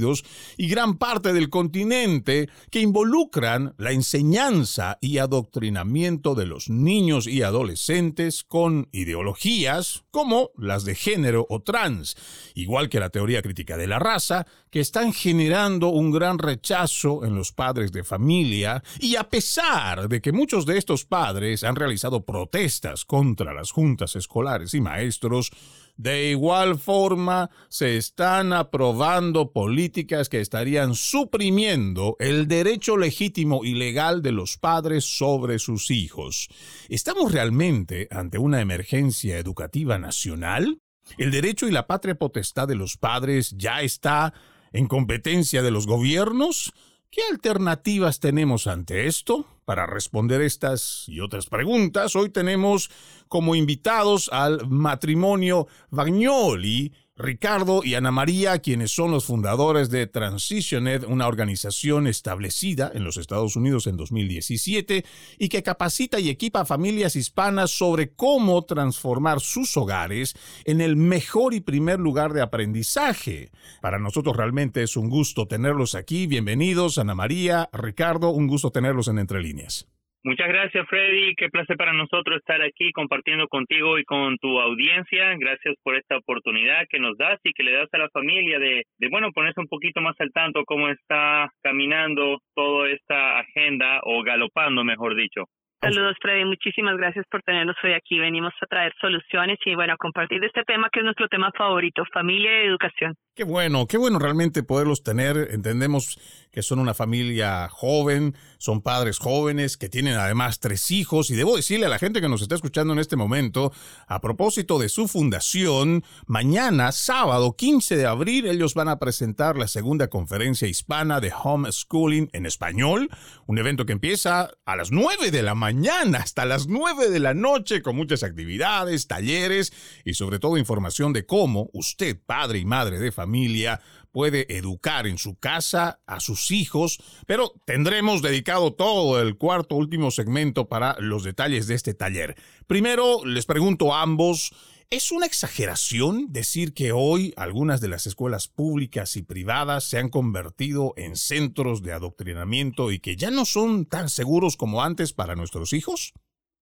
y 0.56 0.68
gran 0.68 0.98
parte 0.98 1.32
del 1.32 1.48
continente 1.48 2.48
que 2.70 2.80
involucran 2.80 3.74
la 3.78 3.92
enseñanza 3.92 4.98
y 5.00 5.19
adoctrinamiento 5.19 6.34
de 6.34 6.46
los 6.46 6.69
niños 6.69 7.27
y 7.27 7.42
adolescentes 7.42 8.45
con 8.45 8.88
ideologías 8.92 10.05
como 10.10 10.50
las 10.56 10.84
de 10.84 10.95
género 10.95 11.46
o 11.48 11.62
trans, 11.62 12.16
igual 12.55 12.88
que 12.88 13.00
la 13.00 13.10
teoría 13.10 13.42
crítica 13.42 13.77
de 13.77 13.86
la 13.86 13.98
raza, 13.98 14.46
que 14.70 14.80
están 14.80 15.12
generando 15.12 15.89
un 15.89 16.11
gran 16.11 16.39
rechazo 16.39 17.24
en 17.24 17.34
los 17.34 17.52
padres 17.52 17.92
de 17.92 18.05
familia 18.05 18.83
y 19.00 19.17
a 19.17 19.28
pesar 19.28 20.08
de 20.08 20.20
que 20.20 20.33
muchos 20.33 20.67
de 20.67 20.78
estos 20.78 21.05
padres 21.05 21.64
han 21.64 21.77
realizado 21.77 22.24
protestas 22.24 23.05
contra 23.05 23.55
las 23.55 23.70
juntas 23.70 24.17
escolares 24.17 24.74
y 24.74 24.80
maestros, 24.80 25.50
de 25.97 26.30
igual 26.30 26.78
forma, 26.78 27.50
se 27.69 27.97
están 27.97 28.52
aprobando 28.52 29.52
políticas 29.52 30.28
que 30.28 30.41
estarían 30.41 30.94
suprimiendo 30.94 32.16
el 32.19 32.48
derecho 32.48 32.97
legítimo 32.97 33.64
y 33.64 33.75
legal 33.75 34.22
de 34.22 34.33
los 34.33 34.58
padres 34.58 35.05
sobre 35.05 35.58
sus 35.58 35.91
hijos. 35.91 36.48
¿Estamos 36.89 37.33
realmente 37.33 38.08
ante 38.11 38.39
una 38.39 38.61
emergencia 38.61 39.39
educativa 39.39 39.98
nacional? 39.98 40.80
El 41.17 41.30
derecho 41.30 41.67
y 41.67 41.70
la 41.70 41.86
patria 41.86 42.17
potestad 42.17 42.69
de 42.69 42.74
los 42.74 42.97
padres 42.97 43.55
ya 43.56 43.80
está 43.80 44.34
en 44.72 44.89
competencia 44.89 45.62
de 45.62 45.70
los 45.70 45.86
gobiernos. 45.86 46.72
¿Qué 47.11 47.22
alternativas 47.30 48.20
tenemos 48.20 48.67
ante 48.67 49.06
esto? 49.06 49.47
Para 49.67 49.84
responder 49.84 50.42
estas 50.42 51.09
y 51.09 51.19
otras 51.19 51.47
preguntas, 51.47 52.14
hoy 52.14 52.28
tenemos 52.31 52.89
como 53.27 53.56
invitados 53.56 54.31
al 54.33 54.64
matrimonio 54.69 55.67
Vagnoli, 55.91 56.92
Ricardo 57.19 57.83
y 57.83 57.95
Ana 57.95 58.11
María, 58.11 58.59
quienes 58.59 58.91
son 58.91 59.11
los 59.11 59.25
fundadores 59.25 59.89
de 59.89 60.06
Transitioned, 60.06 61.05
una 61.05 61.27
organización 61.27 62.06
establecida 62.06 62.92
en 62.95 63.05
los 63.05 63.17
Estados 63.17 63.56
Unidos 63.56 63.86
en 63.86 63.97
2017 63.97 65.03
y 65.39 65.48
que 65.48 65.62
capacita 65.62 66.20
y 66.20 66.28
equipa 66.28 66.61
a 66.61 66.64
familias 66.67 67.17
hispanas 67.17 67.70
sobre 67.70 68.11
cómo 68.11 68.67
transformar 68.67 69.41
sus 69.41 69.78
hogares 69.78 70.34
en 70.67 70.83
el 70.83 70.97
mejor 70.97 71.55
y 71.55 71.61
primer 71.61 72.00
lugar 72.00 72.34
de 72.34 72.42
aprendizaje. 72.42 73.51
Para 73.80 73.98
nosotros 73.98 74.36
realmente 74.36 74.83
es 74.83 74.95
un 74.98 75.08
gusto 75.08 75.48
tenerlos 75.48 75.95
aquí. 75.95 76.27
Bienvenidos, 76.27 76.98
Ana 76.98 77.14
María, 77.14 77.70
Ricardo, 77.73 78.28
un 78.28 78.47
gusto 78.47 78.73
tenerlos 78.73 79.08
en 79.08 79.20
Entre 79.20 79.41
Líneas. 79.41 79.86
Muchas 80.27 80.48
gracias, 80.48 80.85
Freddy. 80.89 81.37
Qué 81.37 81.48
placer 81.51 81.77
para 81.77 81.92
nosotros 81.92 82.39
estar 82.39 82.61
aquí 82.61 82.91
compartiendo 82.91 83.47
contigo 83.47 83.97
y 83.97 84.05
con 84.05 84.37
tu 84.39 84.59
audiencia. 84.59 85.37
Gracias 85.39 85.77
por 85.85 85.95
esta 85.95 86.17
oportunidad 86.17 86.85
que 86.91 86.98
nos 86.98 87.17
das 87.17 87.39
y 87.45 87.53
que 87.53 87.63
le 87.63 87.70
das 87.70 87.89
a 87.92 87.98
la 87.98 88.09
familia 88.09 88.59
de, 88.59 88.83
de 88.98 89.09
bueno, 89.09 89.31
ponerse 89.31 89.61
un 89.61 89.69
poquito 89.69 90.01
más 90.01 90.17
al 90.19 90.33
tanto 90.33 90.64
cómo 90.64 90.89
está 90.89 91.48
caminando 91.63 92.41
toda 92.57 92.91
esta 92.91 93.39
agenda 93.39 94.01
o 94.03 94.25
galopando, 94.25 94.83
mejor 94.83 95.14
dicho. 95.14 95.45
Saludos, 95.81 96.17
Freddy. 96.20 96.45
Muchísimas 96.45 96.97
gracias 96.97 97.25
por 97.31 97.43
tenernos 97.43 97.77
hoy 97.85 97.93
aquí. 97.93 98.19
Venimos 98.19 98.53
a 98.63 98.67
traer 98.67 98.93
soluciones 99.01 99.58
y, 99.64 99.75
bueno, 99.75 99.93
a 99.93 99.97
compartir 99.97 100.43
este 100.43 100.63
tema 100.64 100.89
que 100.91 101.01
es 101.01 101.05
nuestro 101.05 101.29
tema 101.29 101.53
favorito, 101.57 102.03
familia 102.13 102.64
y 102.64 102.67
educación. 102.67 103.14
Qué 103.35 103.45
bueno, 103.45 103.87
qué 103.87 103.98
bueno 103.98 104.19
realmente 104.19 104.63
poderlos 104.63 105.03
tener. 105.03 105.37
Entendemos 105.51 106.45
que 106.56 106.62
son 106.62 106.78
una 106.78 106.94
familia 106.94 107.68
joven, 107.68 108.34
son 108.56 108.80
padres 108.80 109.18
jóvenes 109.18 109.77
que 109.77 109.90
tienen 109.90 110.14
además 110.14 110.58
tres 110.58 110.90
hijos 110.90 111.28
y 111.28 111.34
debo 111.34 111.55
decirle 111.55 111.84
a 111.84 111.90
la 111.90 111.98
gente 111.98 112.22
que 112.22 112.30
nos 112.30 112.40
está 112.40 112.55
escuchando 112.55 112.94
en 112.94 112.98
este 112.98 113.14
momento, 113.14 113.74
a 114.06 114.22
propósito 114.22 114.78
de 114.78 114.89
su 114.89 115.06
fundación, 115.06 116.02
mañana, 116.24 116.92
sábado 116.92 117.56
15 117.56 117.98
de 117.98 118.06
abril, 118.06 118.46
ellos 118.46 118.72
van 118.72 118.89
a 118.89 118.98
presentar 118.98 119.58
la 119.58 119.68
segunda 119.68 120.08
conferencia 120.08 120.66
hispana 120.66 121.20
de 121.20 121.30
homeschooling 121.30 122.30
en 122.33 122.46
español, 122.46 123.11
un 123.45 123.58
evento 123.58 123.84
que 123.84 123.92
empieza 123.92 124.48
a 124.64 124.77
las 124.77 124.90
9 124.90 125.30
de 125.30 125.42
la 125.42 125.55
mañana 125.55 126.20
hasta 126.20 126.46
las 126.46 126.68
9 126.68 127.11
de 127.11 127.20
la 127.20 127.34
noche 127.34 127.83
con 127.83 127.96
muchas 127.96 128.22
actividades, 128.22 129.08
talleres 129.08 129.75
y 130.06 130.14
sobre 130.14 130.38
todo 130.38 130.56
información 130.56 131.12
de 131.12 131.26
cómo 131.26 131.69
usted, 131.75 132.19
padre 132.25 132.61
y 132.61 132.64
madre 132.64 132.99
de 132.99 133.12
familia, 133.12 133.82
puede 134.16 134.46
educar 134.56 135.06
en 135.06 135.19
su 135.19 135.38
casa 135.38 135.99
a 136.06 136.20
sus 136.20 136.50
hijos, 136.50 136.96
pero 137.26 137.52
tendremos 137.66 138.22
dedicado 138.22 138.72
todo 138.72 139.20
el 139.20 139.37
cuarto 139.37 139.75
último 139.75 140.10
segmento 140.10 140.70
para 140.70 140.96
los 141.00 141.22
detalles 141.22 141.66
de 141.66 141.75
este 141.75 141.93
taller. 141.93 142.34
Primero, 142.66 143.26
les 143.26 143.44
pregunto 143.44 143.93
a 143.93 144.00
ambos, 144.00 144.52
¿es 144.88 145.12
una 145.12 145.26
exageración 145.26 146.32
decir 146.32 146.72
que 146.72 146.93
hoy 146.93 147.34
algunas 147.37 147.82
de 147.82 147.88
las 147.88 148.06
escuelas 148.06 148.49
públicas 148.49 149.19
y 149.19 149.22
privadas 149.22 149.84
se 149.84 149.99
han 149.99 150.08
convertido 150.08 150.94
en 150.96 151.16
centros 151.16 151.82
de 151.82 151.93
adoctrinamiento 151.93 152.93
y 152.93 153.00
que 153.00 153.16
ya 153.16 153.31
no 153.31 153.44
son 153.44 153.84
tan 153.84 154.08
seguros 154.08 154.56
como 154.56 154.82
antes 154.82 155.12
para 155.12 155.37
nuestros 155.37 155.75
hijos? 155.75 156.14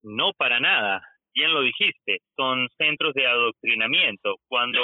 No, 0.02 0.32
para 0.36 0.58
nada. 0.58 1.02
Bien 1.32 1.54
lo 1.54 1.62
dijiste, 1.62 2.18
son 2.34 2.68
centros 2.76 3.14
de 3.14 3.28
adoctrinamiento. 3.28 4.38
Cuando 4.48 4.80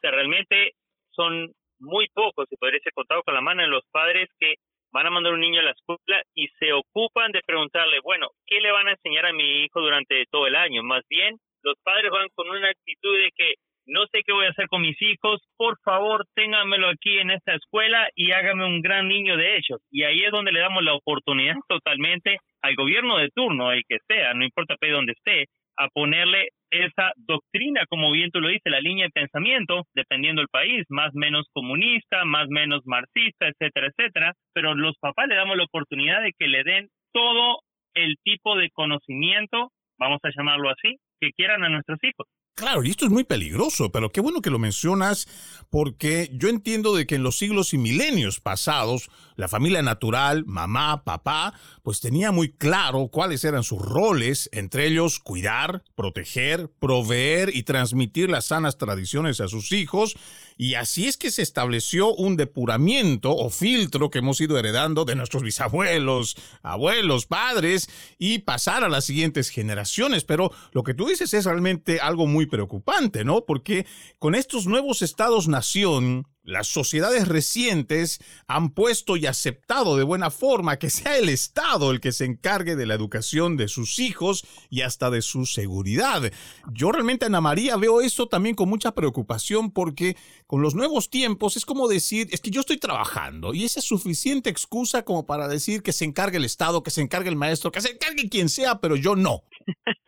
realmente 0.00 0.72
son 1.10 1.52
muy 1.84 2.08
pocos, 2.12 2.48
se 2.48 2.56
podría 2.56 2.80
ser 2.80 2.92
contado 2.92 3.22
con 3.22 3.34
la 3.34 3.40
mano 3.40 3.62
de 3.62 3.68
los 3.68 3.84
padres 3.92 4.28
que 4.38 4.54
van 4.92 5.06
a 5.06 5.10
mandar 5.10 5.32
un 5.32 5.40
niño 5.40 5.60
a 5.60 5.64
la 5.64 5.72
escuela 5.72 6.22
y 6.34 6.48
se 6.58 6.72
ocupan 6.72 7.32
de 7.32 7.40
preguntarle, 7.44 7.98
bueno, 8.02 8.28
¿qué 8.46 8.60
le 8.60 8.70
van 8.70 8.88
a 8.88 8.92
enseñar 8.92 9.26
a 9.26 9.32
mi 9.32 9.64
hijo 9.64 9.80
durante 9.80 10.24
todo 10.30 10.46
el 10.46 10.54
año? 10.54 10.82
Más 10.82 11.02
bien, 11.08 11.36
los 11.62 11.74
padres 11.82 12.10
van 12.10 12.28
con 12.34 12.48
una 12.48 12.68
actitud 12.68 13.16
de 13.16 13.30
que 13.36 13.54
no 13.86 14.06
sé 14.06 14.22
qué 14.24 14.32
voy 14.32 14.46
a 14.46 14.50
hacer 14.50 14.66
con 14.68 14.80
mis 14.80 15.00
hijos, 15.02 15.42
por 15.56 15.78
favor, 15.84 16.24
ténganmelo 16.34 16.88
aquí 16.88 17.18
en 17.18 17.30
esta 17.30 17.54
escuela 17.54 18.08
y 18.14 18.32
hágame 18.32 18.64
un 18.64 18.80
gran 18.80 19.08
niño 19.08 19.36
de 19.36 19.56
ellos. 19.56 19.80
Y 19.90 20.04
ahí 20.04 20.24
es 20.24 20.30
donde 20.30 20.52
le 20.52 20.60
damos 20.60 20.82
la 20.82 20.94
oportunidad 20.94 21.56
totalmente 21.68 22.38
al 22.62 22.76
gobierno 22.76 23.18
de 23.18 23.28
turno, 23.30 23.72
el 23.72 23.82
que 23.86 23.98
sea, 24.06 24.32
no 24.32 24.44
importa 24.44 24.76
de 24.80 24.90
dónde 24.90 25.12
esté, 25.12 25.46
a 25.76 25.88
ponerle 25.88 26.48
esa 26.82 27.12
doctrina, 27.16 27.82
como 27.88 28.10
bien 28.10 28.30
tú 28.30 28.40
lo 28.40 28.48
dices, 28.48 28.70
la 28.70 28.80
línea 28.80 29.06
de 29.06 29.10
pensamiento, 29.10 29.84
dependiendo 29.94 30.40
del 30.40 30.48
país, 30.48 30.84
más 30.88 31.14
menos 31.14 31.46
comunista, 31.52 32.24
más 32.24 32.48
menos 32.48 32.82
marxista, 32.84 33.48
etcétera, 33.48 33.88
etcétera, 33.88 34.32
pero 34.52 34.74
los 34.74 34.96
papás 34.98 35.28
le 35.28 35.36
damos 35.36 35.56
la 35.56 35.64
oportunidad 35.64 36.22
de 36.22 36.32
que 36.38 36.48
le 36.48 36.64
den 36.64 36.88
todo 37.12 37.60
el 37.94 38.16
tipo 38.24 38.56
de 38.56 38.70
conocimiento, 38.70 39.70
vamos 39.98 40.18
a 40.24 40.30
llamarlo 40.36 40.70
así, 40.70 40.96
que 41.20 41.30
quieran 41.32 41.64
a 41.64 41.68
nuestros 41.68 41.98
hijos. 42.02 42.26
Claro, 42.56 42.84
y 42.84 42.90
esto 42.90 43.04
es 43.04 43.10
muy 43.10 43.24
peligroso, 43.24 43.90
pero 43.90 44.12
qué 44.12 44.20
bueno 44.20 44.40
que 44.40 44.50
lo 44.50 44.60
mencionas 44.60 45.26
porque 45.70 46.30
yo 46.32 46.48
entiendo 46.48 46.94
de 46.94 47.04
que 47.04 47.16
en 47.16 47.24
los 47.24 47.36
siglos 47.36 47.74
y 47.74 47.78
milenios 47.78 48.38
pasados, 48.38 49.10
la 49.34 49.48
familia 49.48 49.82
natural, 49.82 50.44
mamá, 50.46 51.02
papá, 51.02 51.52
pues 51.82 51.98
tenía 51.98 52.30
muy 52.30 52.52
claro 52.52 53.08
cuáles 53.08 53.42
eran 53.42 53.64
sus 53.64 53.82
roles, 53.82 54.48
entre 54.52 54.86
ellos 54.86 55.18
cuidar, 55.18 55.82
proteger, 55.96 56.70
proveer 56.78 57.50
y 57.52 57.64
transmitir 57.64 58.30
las 58.30 58.44
sanas 58.44 58.78
tradiciones 58.78 59.40
a 59.40 59.48
sus 59.48 59.72
hijos, 59.72 60.14
y 60.56 60.74
así 60.74 61.08
es 61.08 61.16
que 61.16 61.32
se 61.32 61.42
estableció 61.42 62.14
un 62.14 62.36
depuramiento 62.36 63.34
o 63.34 63.50
filtro 63.50 64.10
que 64.10 64.20
hemos 64.20 64.40
ido 64.40 64.56
heredando 64.56 65.04
de 65.04 65.16
nuestros 65.16 65.42
bisabuelos, 65.42 66.36
abuelos, 66.62 67.26
padres, 67.26 67.90
y 68.16 68.38
pasar 68.38 68.84
a 68.84 68.88
las 68.88 69.04
siguientes 69.04 69.48
generaciones, 69.48 70.22
pero 70.22 70.52
lo 70.70 70.84
que 70.84 70.94
tú 70.94 71.06
dices 71.06 71.34
es 71.34 71.44
realmente 71.46 71.98
algo 71.98 72.28
muy 72.28 72.43
preocupante, 72.46 73.24
¿no? 73.24 73.44
Porque 73.44 73.86
con 74.18 74.34
estos 74.34 74.66
nuevos 74.66 75.02
estados-nación, 75.02 76.26
las 76.44 76.66
sociedades 76.66 77.26
recientes 77.26 78.20
han 78.46 78.70
puesto 78.70 79.16
y 79.16 79.26
aceptado 79.26 79.96
de 79.96 80.04
buena 80.04 80.30
forma 80.30 80.78
que 80.78 80.90
sea 80.90 81.16
el 81.16 81.30
Estado 81.30 81.90
el 81.90 82.00
que 82.00 82.12
se 82.12 82.26
encargue 82.26 82.76
de 82.76 82.86
la 82.86 82.94
educación 82.94 83.56
de 83.56 83.66
sus 83.66 83.98
hijos 83.98 84.44
y 84.68 84.82
hasta 84.82 85.10
de 85.10 85.22
su 85.22 85.46
seguridad. 85.46 86.30
Yo 86.70 86.92
realmente, 86.92 87.24
Ana 87.24 87.40
María, 87.40 87.76
veo 87.76 88.02
esto 88.02 88.28
también 88.28 88.54
con 88.54 88.68
mucha 88.68 88.92
preocupación 88.92 89.70
porque 89.70 90.16
con 90.46 90.60
los 90.60 90.74
nuevos 90.74 91.08
tiempos 91.08 91.56
es 91.56 91.64
como 91.64 91.88
decir, 91.88 92.28
es 92.30 92.40
que 92.40 92.50
yo 92.50 92.60
estoy 92.60 92.76
trabajando 92.76 93.54
y 93.54 93.64
esa 93.64 93.80
es 93.80 93.86
suficiente 93.86 94.50
excusa 94.50 95.02
como 95.02 95.26
para 95.26 95.48
decir 95.48 95.82
que 95.82 95.92
se 95.92 96.04
encargue 96.04 96.36
el 96.36 96.44
Estado, 96.44 96.82
que 96.82 96.90
se 96.90 97.00
encargue 97.00 97.30
el 97.30 97.36
maestro, 97.36 97.72
que 97.72 97.80
se 97.80 97.92
encargue 97.92 98.28
quien 98.28 98.50
sea, 98.50 98.80
pero 98.80 98.96
yo 98.96 99.16
no. 99.16 99.44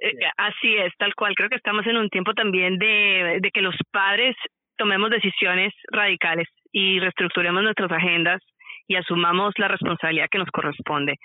Eh, 0.00 0.14
así 0.36 0.76
es, 0.76 0.92
tal 0.98 1.14
cual. 1.14 1.34
Creo 1.34 1.48
que 1.48 1.56
estamos 1.56 1.86
en 1.86 1.96
un 1.96 2.08
tiempo 2.08 2.32
también 2.34 2.78
de, 2.78 3.38
de 3.40 3.50
que 3.50 3.62
los 3.62 3.76
padres 3.90 4.36
tomemos 4.76 5.10
decisiones 5.10 5.74
radicales 5.92 6.48
y 6.72 6.98
reestructuremos 7.00 7.62
nuestras 7.62 7.92
agendas 7.92 8.40
y 8.88 8.96
asumamos 8.96 9.52
la 9.58 9.68
responsabilidad 9.68 10.28
que 10.30 10.38
nos 10.38 10.50
corresponde. 10.50 11.16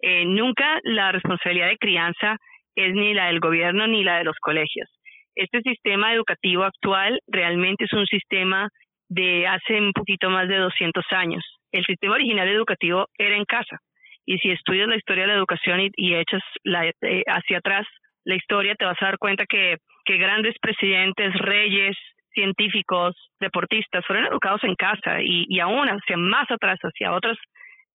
Eh, 0.00 0.24
nunca 0.26 0.78
la 0.84 1.10
responsabilidad 1.10 1.68
de 1.68 1.78
crianza 1.78 2.36
es 2.76 2.94
ni 2.94 3.14
la 3.14 3.26
del 3.26 3.40
gobierno 3.40 3.86
ni 3.86 4.04
la 4.04 4.18
de 4.18 4.24
los 4.24 4.36
colegios. 4.40 4.88
Este 5.34 5.60
sistema 5.62 6.12
educativo 6.12 6.64
actual 6.64 7.20
realmente 7.26 7.84
es 7.84 7.92
un 7.92 8.06
sistema 8.06 8.68
de 9.08 9.46
hace 9.46 9.80
un 9.80 9.92
poquito 9.92 10.30
más 10.30 10.48
de 10.48 10.56
200 10.56 11.04
años. 11.10 11.44
El 11.72 11.84
sistema 11.84 12.14
original 12.14 12.48
educativo 12.48 13.06
era 13.16 13.36
en 13.36 13.44
casa. 13.44 13.78
Y 14.26 14.38
si 14.38 14.50
estudias 14.50 14.88
la 14.88 14.96
historia 14.96 15.24
de 15.24 15.28
la 15.28 15.38
educación 15.38 15.80
y, 15.96 16.14
echas 16.14 16.42
la, 16.62 16.86
eh, 16.86 17.22
hacia 17.26 17.58
atrás 17.58 17.86
la 18.28 18.36
historia, 18.36 18.74
te 18.74 18.84
vas 18.84 19.00
a 19.00 19.06
dar 19.06 19.18
cuenta 19.18 19.46
que, 19.46 19.78
grandes 20.06 20.54
presidentes, 20.60 21.34
reyes, 21.38 21.96
científicos, 22.32 23.14
deportistas, 23.40 24.04
fueron 24.06 24.26
educados 24.26 24.62
en 24.64 24.74
casa 24.74 25.20
y, 25.22 25.44
y 25.48 25.60
aún 25.60 25.88
hacia 25.88 26.16
más 26.16 26.50
atrás, 26.50 26.78
hacia 26.80 27.12
otras 27.12 27.36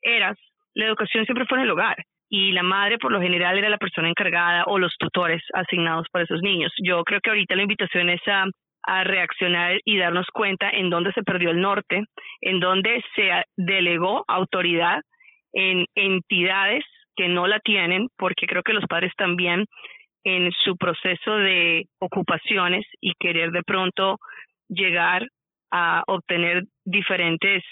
eras, 0.02 0.38
la 0.74 0.86
educación 0.86 1.26
siempre 1.26 1.46
fue 1.46 1.60
en 1.60 1.66
el 1.66 1.72
hogar 1.72 1.98
y 2.30 2.52
la 2.52 2.64
madre 2.64 2.98
por 2.98 3.12
lo 3.12 3.22
general 3.22 3.58
era 3.58 3.70
la 3.70 3.78
persona 3.78 4.10
encargada 4.10 4.64
o 4.66 4.80
los 4.80 4.96
tutores 4.98 5.42
asignados 5.54 6.08
para 6.12 6.26
esos 6.26 6.42
niños. 6.42 6.72
Yo 6.84 7.04
creo 7.04 7.20
que 7.22 7.30
ahorita 7.30 7.56
la 7.56 7.62
invitación 7.62 8.10
es 8.10 8.22
a 8.28 9.04
reaccionar 9.04 9.80
y 9.86 9.98
darnos 9.98 10.26
cuenta 10.34 10.70
en 10.70 10.90
dónde 10.90 11.14
se 11.14 11.24
perdió 11.24 11.52
el 11.52 11.62
norte, 11.62 12.04
en 12.42 12.60
dónde 12.60 13.04
se 13.16 13.30
delegó 13.56 14.26
autoridad 14.28 15.02
en 15.54 15.86
entidades 15.96 16.84
que 17.16 17.28
no 17.28 17.48
la 17.48 17.60
tienen, 17.60 18.08
porque 18.18 18.48
creo 18.48 18.64
que 18.64 18.74
los 18.74 18.86
padres 18.88 19.12
también 19.16 19.66
en 20.24 20.52
su 20.52 20.78
proceso 20.78 21.36
de 21.36 21.86
ocupaciones 22.00 22.86
y 23.02 23.14
querer 23.20 23.52
de 23.52 23.64
pronto 23.64 24.18
llegar 24.70 25.28
a 25.72 26.04
obtener 26.08 26.64
diferentes 26.86 27.64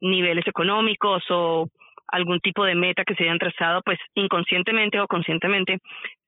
niveles 0.00 0.46
económicos 0.46 1.24
o 1.30 1.68
algún 2.06 2.40
tipo 2.40 2.64
de 2.64 2.74
meta 2.74 3.04
que 3.04 3.14
se 3.14 3.24
hayan 3.24 3.38
trazado, 3.38 3.82
pues 3.84 3.98
inconscientemente 4.14 4.98
o 5.00 5.06
conscientemente 5.06 5.78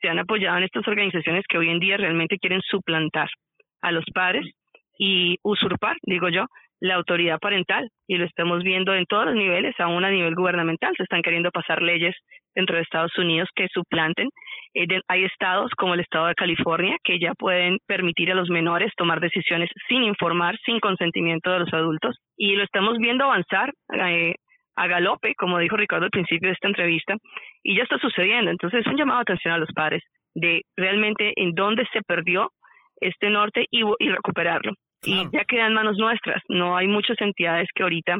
se 0.01 0.09
han 0.09 0.19
apoyado 0.19 0.59
en 0.59 0.65
estas 0.65 0.87
organizaciones 0.87 1.45
que 1.49 1.59
hoy 1.59 1.71
en 1.71 1.79
día 1.79 1.97
realmente 1.97 2.39
quieren 2.39 2.61
suplantar 2.63 3.31
a 3.81 3.93
los 3.93 4.05
padres 4.13 4.47
y 4.99 5.39
usurpar, 5.43 5.97
digo 6.03 6.29
yo, 6.29 6.47
la 6.81 6.97
autoridad 6.97 7.39
parental. 7.39 7.89
Y 8.07 8.17
lo 8.17 8.25
estamos 8.25 8.63
viendo 8.63 8.95
en 8.95 9.07
todos 9.07 9.27
los 9.27 9.35
niveles, 9.35 9.75
aún 9.79 10.05
a 10.05 10.11
nivel 10.11 10.35
gubernamental. 10.35 10.95
Se 10.97 11.05
están 11.05 11.23
queriendo 11.23 11.51
pasar 11.51 11.83
leyes 11.83 12.17
dentro 12.55 12.77
de 12.77 12.83
Estados 12.83 13.17
Unidos 13.19 13.49
que 13.55 13.69
suplanten 13.73 14.29
eh, 14.75 14.87
hay 15.09 15.25
estados 15.25 15.71
como 15.77 15.95
el 15.95 16.01
estado 16.01 16.27
de 16.27 16.35
California 16.35 16.97
que 17.03 17.19
ya 17.19 17.35
pueden 17.35 17.79
permitir 17.87 18.31
a 18.31 18.35
los 18.35 18.49
menores 18.51 18.93
tomar 18.97 19.21
decisiones 19.21 19.69
sin 19.89 20.05
informar, 20.05 20.57
sin 20.65 20.79
consentimiento 20.81 21.51
de 21.51 21.61
los 21.61 21.73
adultos. 21.73 22.17
Y 22.37 22.55
lo 22.55 22.65
estamos 22.65 22.99
viendo 22.99 23.25
avanzar 23.25 23.73
eh, 23.93 24.35
a 24.77 24.87
galope, 24.87 25.35
como 25.35 25.59
dijo 25.59 25.77
Ricardo 25.77 26.05
al 26.05 26.11
principio 26.11 26.49
de 26.49 26.55
esta 26.55 26.69
entrevista, 26.69 27.17
y 27.63 27.77
ya 27.77 27.83
está 27.83 27.99
sucediendo. 27.99 28.51
Entonces 28.51 28.81
es 28.81 28.87
un 28.87 28.97
llamado 28.97 29.19
de 29.19 29.23
atención 29.23 29.55
a 29.55 29.59
los 29.59 29.73
padres 29.75 30.03
de 30.35 30.63
realmente 30.77 31.33
en 31.37 31.53
dónde 31.55 31.85
se 31.93 32.03
perdió 32.03 32.51
este 33.01 33.31
norte 33.31 33.67
y, 33.71 33.83
recuperarlo. 34.09 34.73
Y 35.03 35.17
ya 35.33 35.45
queda 35.45 35.67
en 35.67 35.75
manos 35.75 35.97
nuestras. 35.97 36.43
No 36.49 36.77
hay 36.77 36.87
muchas 36.87 37.21
entidades 37.21 37.69
que 37.75 37.83
ahorita 37.83 38.19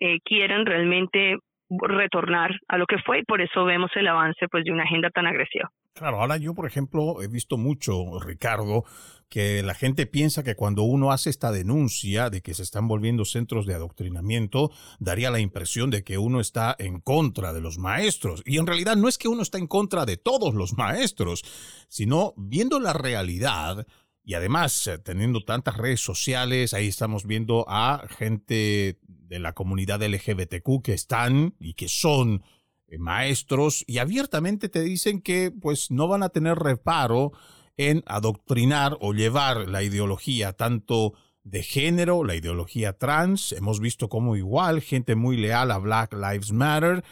eh, 0.00 0.18
quieran 0.24 0.66
realmente 0.66 1.36
retornar 1.80 2.50
a 2.68 2.76
lo 2.76 2.86
que 2.86 2.98
fue 2.98 3.20
y 3.20 3.24
por 3.24 3.40
eso 3.40 3.64
vemos 3.64 3.90
el 3.94 4.08
avance 4.08 4.46
pues 4.50 4.64
de 4.64 4.72
una 4.72 4.84
agenda 4.84 5.10
tan 5.10 5.26
agresiva. 5.26 5.70
Claro, 5.94 6.20
ahora 6.20 6.38
yo, 6.38 6.54
por 6.54 6.66
ejemplo, 6.66 7.22
he 7.22 7.28
visto 7.28 7.58
mucho, 7.58 8.18
Ricardo, 8.18 8.84
que 9.28 9.62
la 9.62 9.74
gente 9.74 10.06
piensa 10.06 10.42
que 10.42 10.54
cuando 10.54 10.82
uno 10.82 11.12
hace 11.12 11.28
esta 11.28 11.52
denuncia 11.52 12.30
de 12.30 12.40
que 12.40 12.54
se 12.54 12.62
están 12.62 12.88
volviendo 12.88 13.26
centros 13.26 13.66
de 13.66 13.74
adoctrinamiento, 13.74 14.70
daría 15.00 15.30
la 15.30 15.40
impresión 15.40 15.90
de 15.90 16.02
que 16.02 16.16
uno 16.16 16.40
está 16.40 16.74
en 16.78 17.00
contra 17.00 17.52
de 17.52 17.60
los 17.60 17.78
maestros. 17.78 18.42
Y 18.46 18.58
en 18.58 18.66
realidad 18.66 18.96
no 18.96 19.08
es 19.08 19.18
que 19.18 19.28
uno 19.28 19.42
está 19.42 19.58
en 19.58 19.66
contra 19.66 20.06
de 20.06 20.16
todos 20.16 20.54
los 20.54 20.76
maestros, 20.78 21.42
sino 21.88 22.32
viendo 22.36 22.80
la 22.80 22.94
realidad, 22.94 23.86
y 24.24 24.34
además, 24.34 24.86
eh, 24.86 24.98
teniendo 24.98 25.44
tantas 25.44 25.76
redes 25.76 26.00
sociales, 26.00 26.74
ahí 26.74 26.88
estamos 26.88 27.26
viendo 27.26 27.64
a 27.68 28.06
gente 28.08 28.98
de 29.06 29.38
la 29.38 29.52
comunidad 29.52 30.02
LGBTQ 30.02 30.82
que 30.82 30.92
están 30.92 31.54
y 31.58 31.74
que 31.74 31.88
son 31.88 32.42
eh, 32.86 32.98
maestros 32.98 33.84
y 33.86 33.98
abiertamente 33.98 34.68
te 34.68 34.82
dicen 34.82 35.22
que 35.22 35.50
pues 35.50 35.90
no 35.90 36.06
van 36.06 36.22
a 36.22 36.28
tener 36.28 36.58
reparo 36.58 37.32
en 37.76 38.04
adoctrinar 38.06 38.96
o 39.00 39.12
llevar 39.12 39.68
la 39.68 39.82
ideología 39.82 40.52
tanto 40.52 41.14
de 41.42 41.62
género, 41.64 42.22
la 42.22 42.36
ideología 42.36 42.98
trans. 42.98 43.52
Hemos 43.52 43.80
visto 43.80 44.08
como 44.08 44.36
igual 44.36 44.82
gente 44.82 45.16
muy 45.16 45.36
leal 45.36 45.70
a 45.72 45.78
Black 45.78 46.12
Lives 46.12 46.52
Matter 46.52 47.02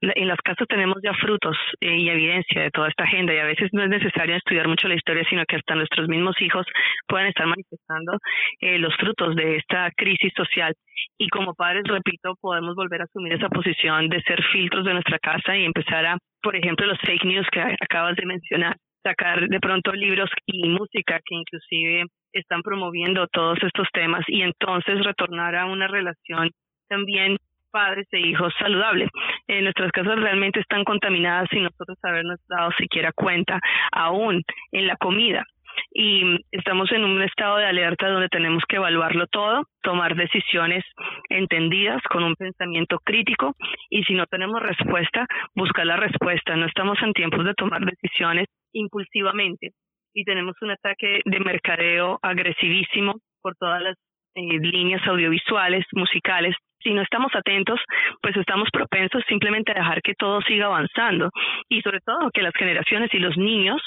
En 0.00 0.28
las 0.28 0.38
casas 0.42 0.66
tenemos 0.66 0.96
ya 1.02 1.12
frutos 1.14 1.56
eh, 1.80 1.96
y 1.96 2.08
evidencia 2.08 2.62
de 2.62 2.70
toda 2.70 2.88
esta 2.88 3.04
agenda 3.04 3.32
y 3.32 3.38
a 3.38 3.44
veces 3.44 3.68
no 3.72 3.82
es 3.84 3.90
necesario 3.90 4.36
estudiar 4.36 4.66
mucho 4.66 4.88
la 4.88 4.96
historia, 4.96 5.24
sino 5.28 5.44
que 5.46 5.56
hasta 5.56 5.74
nuestros 5.74 6.08
mismos 6.08 6.36
hijos 6.40 6.66
puedan 7.06 7.28
estar 7.28 7.46
manifestando 7.46 8.18
eh, 8.60 8.78
los 8.78 8.94
frutos 8.96 9.36
de 9.36 9.56
esta 9.56 9.90
crisis 9.96 10.32
social. 10.34 10.74
Y 11.18 11.28
como 11.28 11.54
padres, 11.54 11.84
repito, 11.86 12.34
podemos 12.40 12.74
volver 12.74 13.02
a 13.02 13.04
asumir 13.04 13.34
esa 13.34 13.48
posición 13.48 14.08
de 14.08 14.22
ser 14.22 14.42
filtros 14.52 14.84
de 14.84 14.94
nuestra 14.94 15.18
casa 15.18 15.56
y 15.56 15.64
empezar 15.64 16.04
a, 16.06 16.18
por 16.44 16.54
ejemplo, 16.54 16.86
los 16.86 17.00
fake 17.00 17.24
news 17.24 17.46
que 17.50 17.60
acabas 17.60 18.14
de 18.16 18.26
mencionar, 18.26 18.76
sacar 19.02 19.48
de 19.48 19.60
pronto 19.60 19.92
libros 19.92 20.30
y 20.46 20.68
música 20.68 21.18
que 21.24 21.34
inclusive 21.34 22.04
están 22.32 22.62
promoviendo 22.62 23.26
todos 23.28 23.58
estos 23.62 23.88
temas 23.92 24.22
y 24.28 24.42
entonces 24.42 25.02
retornar 25.02 25.56
a 25.56 25.64
una 25.64 25.88
relación 25.88 26.50
también 26.88 27.38
padres 27.70 28.06
e 28.12 28.20
hijos 28.20 28.52
saludables. 28.58 29.08
Eh, 29.48 29.62
nuestras 29.62 29.90
casas 29.90 30.20
realmente 30.20 30.60
están 30.60 30.84
contaminadas 30.84 31.48
sin 31.50 31.64
nosotros 31.64 31.98
habernos 32.02 32.38
dado 32.46 32.70
siquiera 32.78 33.10
cuenta, 33.12 33.58
aún 33.90 34.42
en 34.70 34.86
la 34.86 34.96
comida. 34.96 35.44
Y 35.92 36.38
estamos 36.50 36.90
en 36.92 37.04
un 37.04 37.22
estado 37.22 37.58
de 37.58 37.66
alerta 37.66 38.08
donde 38.08 38.28
tenemos 38.28 38.62
que 38.68 38.76
evaluarlo 38.76 39.26
todo, 39.28 39.64
tomar 39.82 40.14
decisiones 40.16 40.84
entendidas 41.28 42.02
con 42.10 42.24
un 42.24 42.34
pensamiento 42.34 42.98
crítico 43.04 43.54
y 43.90 44.02
si 44.04 44.14
no 44.14 44.26
tenemos 44.26 44.60
respuesta, 44.62 45.26
buscar 45.54 45.86
la 45.86 45.96
respuesta. 45.96 46.56
No 46.56 46.66
estamos 46.66 46.98
en 47.02 47.12
tiempos 47.12 47.44
de 47.44 47.54
tomar 47.54 47.80
decisiones 47.84 48.48
impulsivamente 48.72 49.70
y 50.14 50.24
tenemos 50.24 50.54
un 50.62 50.70
ataque 50.70 51.20
de 51.24 51.40
mercadeo 51.40 52.18
agresivísimo 52.22 53.14
por 53.42 53.54
todas 53.56 53.82
las 53.82 53.96
eh, 54.36 54.58
líneas 54.60 55.06
audiovisuales, 55.06 55.84
musicales. 55.92 56.56
Si 56.82 56.92
no 56.92 57.02
estamos 57.02 57.32
atentos, 57.34 57.80
pues 58.20 58.36
estamos 58.36 58.68
propensos 58.72 59.22
simplemente 59.28 59.72
a 59.72 59.76
dejar 59.76 60.02
que 60.02 60.14
todo 60.14 60.40
siga 60.42 60.66
avanzando 60.66 61.30
y 61.68 61.80
sobre 61.82 62.00
todo 62.00 62.30
que 62.32 62.42
las 62.42 62.54
generaciones 62.54 63.12
y 63.12 63.18
los 63.18 63.36
niños 63.36 63.80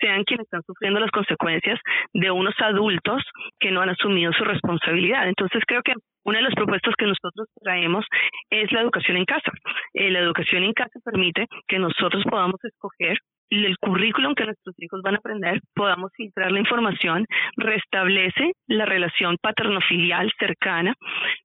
sean 0.00 0.24
quienes 0.24 0.44
están 0.44 0.62
sufriendo 0.62 1.00
las 1.00 1.10
consecuencias 1.10 1.78
de 2.12 2.30
unos 2.30 2.54
adultos 2.60 3.22
que 3.58 3.70
no 3.70 3.80
han 3.80 3.90
asumido 3.90 4.32
su 4.32 4.44
responsabilidad. 4.44 5.28
Entonces 5.28 5.62
creo 5.66 5.82
que 5.82 5.94
una 6.24 6.38
de 6.38 6.44
las 6.44 6.54
propuestas 6.54 6.94
que 6.96 7.06
nosotros 7.06 7.48
traemos 7.62 8.04
es 8.50 8.70
la 8.72 8.80
educación 8.80 9.16
en 9.16 9.24
casa. 9.24 9.50
Eh, 9.94 10.10
la 10.10 10.20
educación 10.20 10.62
en 10.62 10.72
casa 10.72 10.98
permite 11.04 11.46
que 11.66 11.78
nosotros 11.78 12.22
podamos 12.28 12.62
escoger 12.64 13.18
el 13.50 13.76
currículum 13.78 14.34
que 14.34 14.44
nuestros 14.44 14.74
hijos 14.78 15.00
van 15.02 15.14
a 15.14 15.18
aprender, 15.18 15.60
podamos 15.74 16.10
filtrar 16.16 16.52
la 16.52 16.60
información, 16.60 17.26
restablece 17.56 18.52
la 18.66 18.84
relación 18.84 19.36
paterno-filial 19.40 20.30
cercana, 20.38 20.94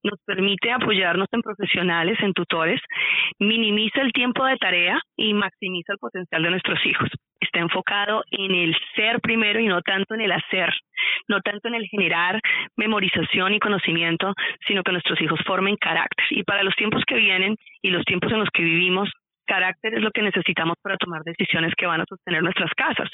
nos 0.03 0.19
permite 0.25 0.71
apoyarnos 0.71 1.27
en 1.31 1.41
profesionales, 1.41 2.17
en 2.21 2.33
tutores, 2.33 2.81
minimiza 3.39 4.01
el 4.01 4.11
tiempo 4.11 4.45
de 4.45 4.57
tarea 4.57 4.99
y 5.15 5.33
maximiza 5.33 5.93
el 5.93 5.99
potencial 5.99 6.43
de 6.43 6.51
nuestros 6.51 6.85
hijos. 6.85 7.09
Está 7.39 7.59
enfocado 7.59 8.23
en 8.31 8.55
el 8.55 8.75
ser 8.95 9.19
primero 9.21 9.59
y 9.59 9.67
no 9.67 9.81
tanto 9.81 10.15
en 10.15 10.21
el 10.21 10.31
hacer, 10.31 10.73
no 11.27 11.41
tanto 11.41 11.67
en 11.67 11.75
el 11.75 11.87
generar 11.87 12.39
memorización 12.77 13.53
y 13.53 13.59
conocimiento, 13.59 14.33
sino 14.65 14.81
que 14.83 14.91
nuestros 14.91 15.19
hijos 15.21 15.39
formen 15.45 15.75
carácter. 15.75 16.25
Y 16.31 16.43
para 16.43 16.63
los 16.63 16.75
tiempos 16.75 17.03
que 17.05 17.15
vienen 17.15 17.55
y 17.81 17.89
los 17.89 18.05
tiempos 18.05 18.31
en 18.31 18.39
los 18.39 18.49
que 18.53 18.63
vivimos, 18.63 19.09
carácter 19.45 19.95
es 19.95 20.01
lo 20.01 20.11
que 20.11 20.21
necesitamos 20.21 20.75
para 20.81 20.97
tomar 20.97 21.23
decisiones 21.23 21.73
que 21.77 21.85
van 21.85 22.01
a 22.01 22.05
sostener 22.07 22.43
nuestras 22.43 22.71
casas. 22.75 23.09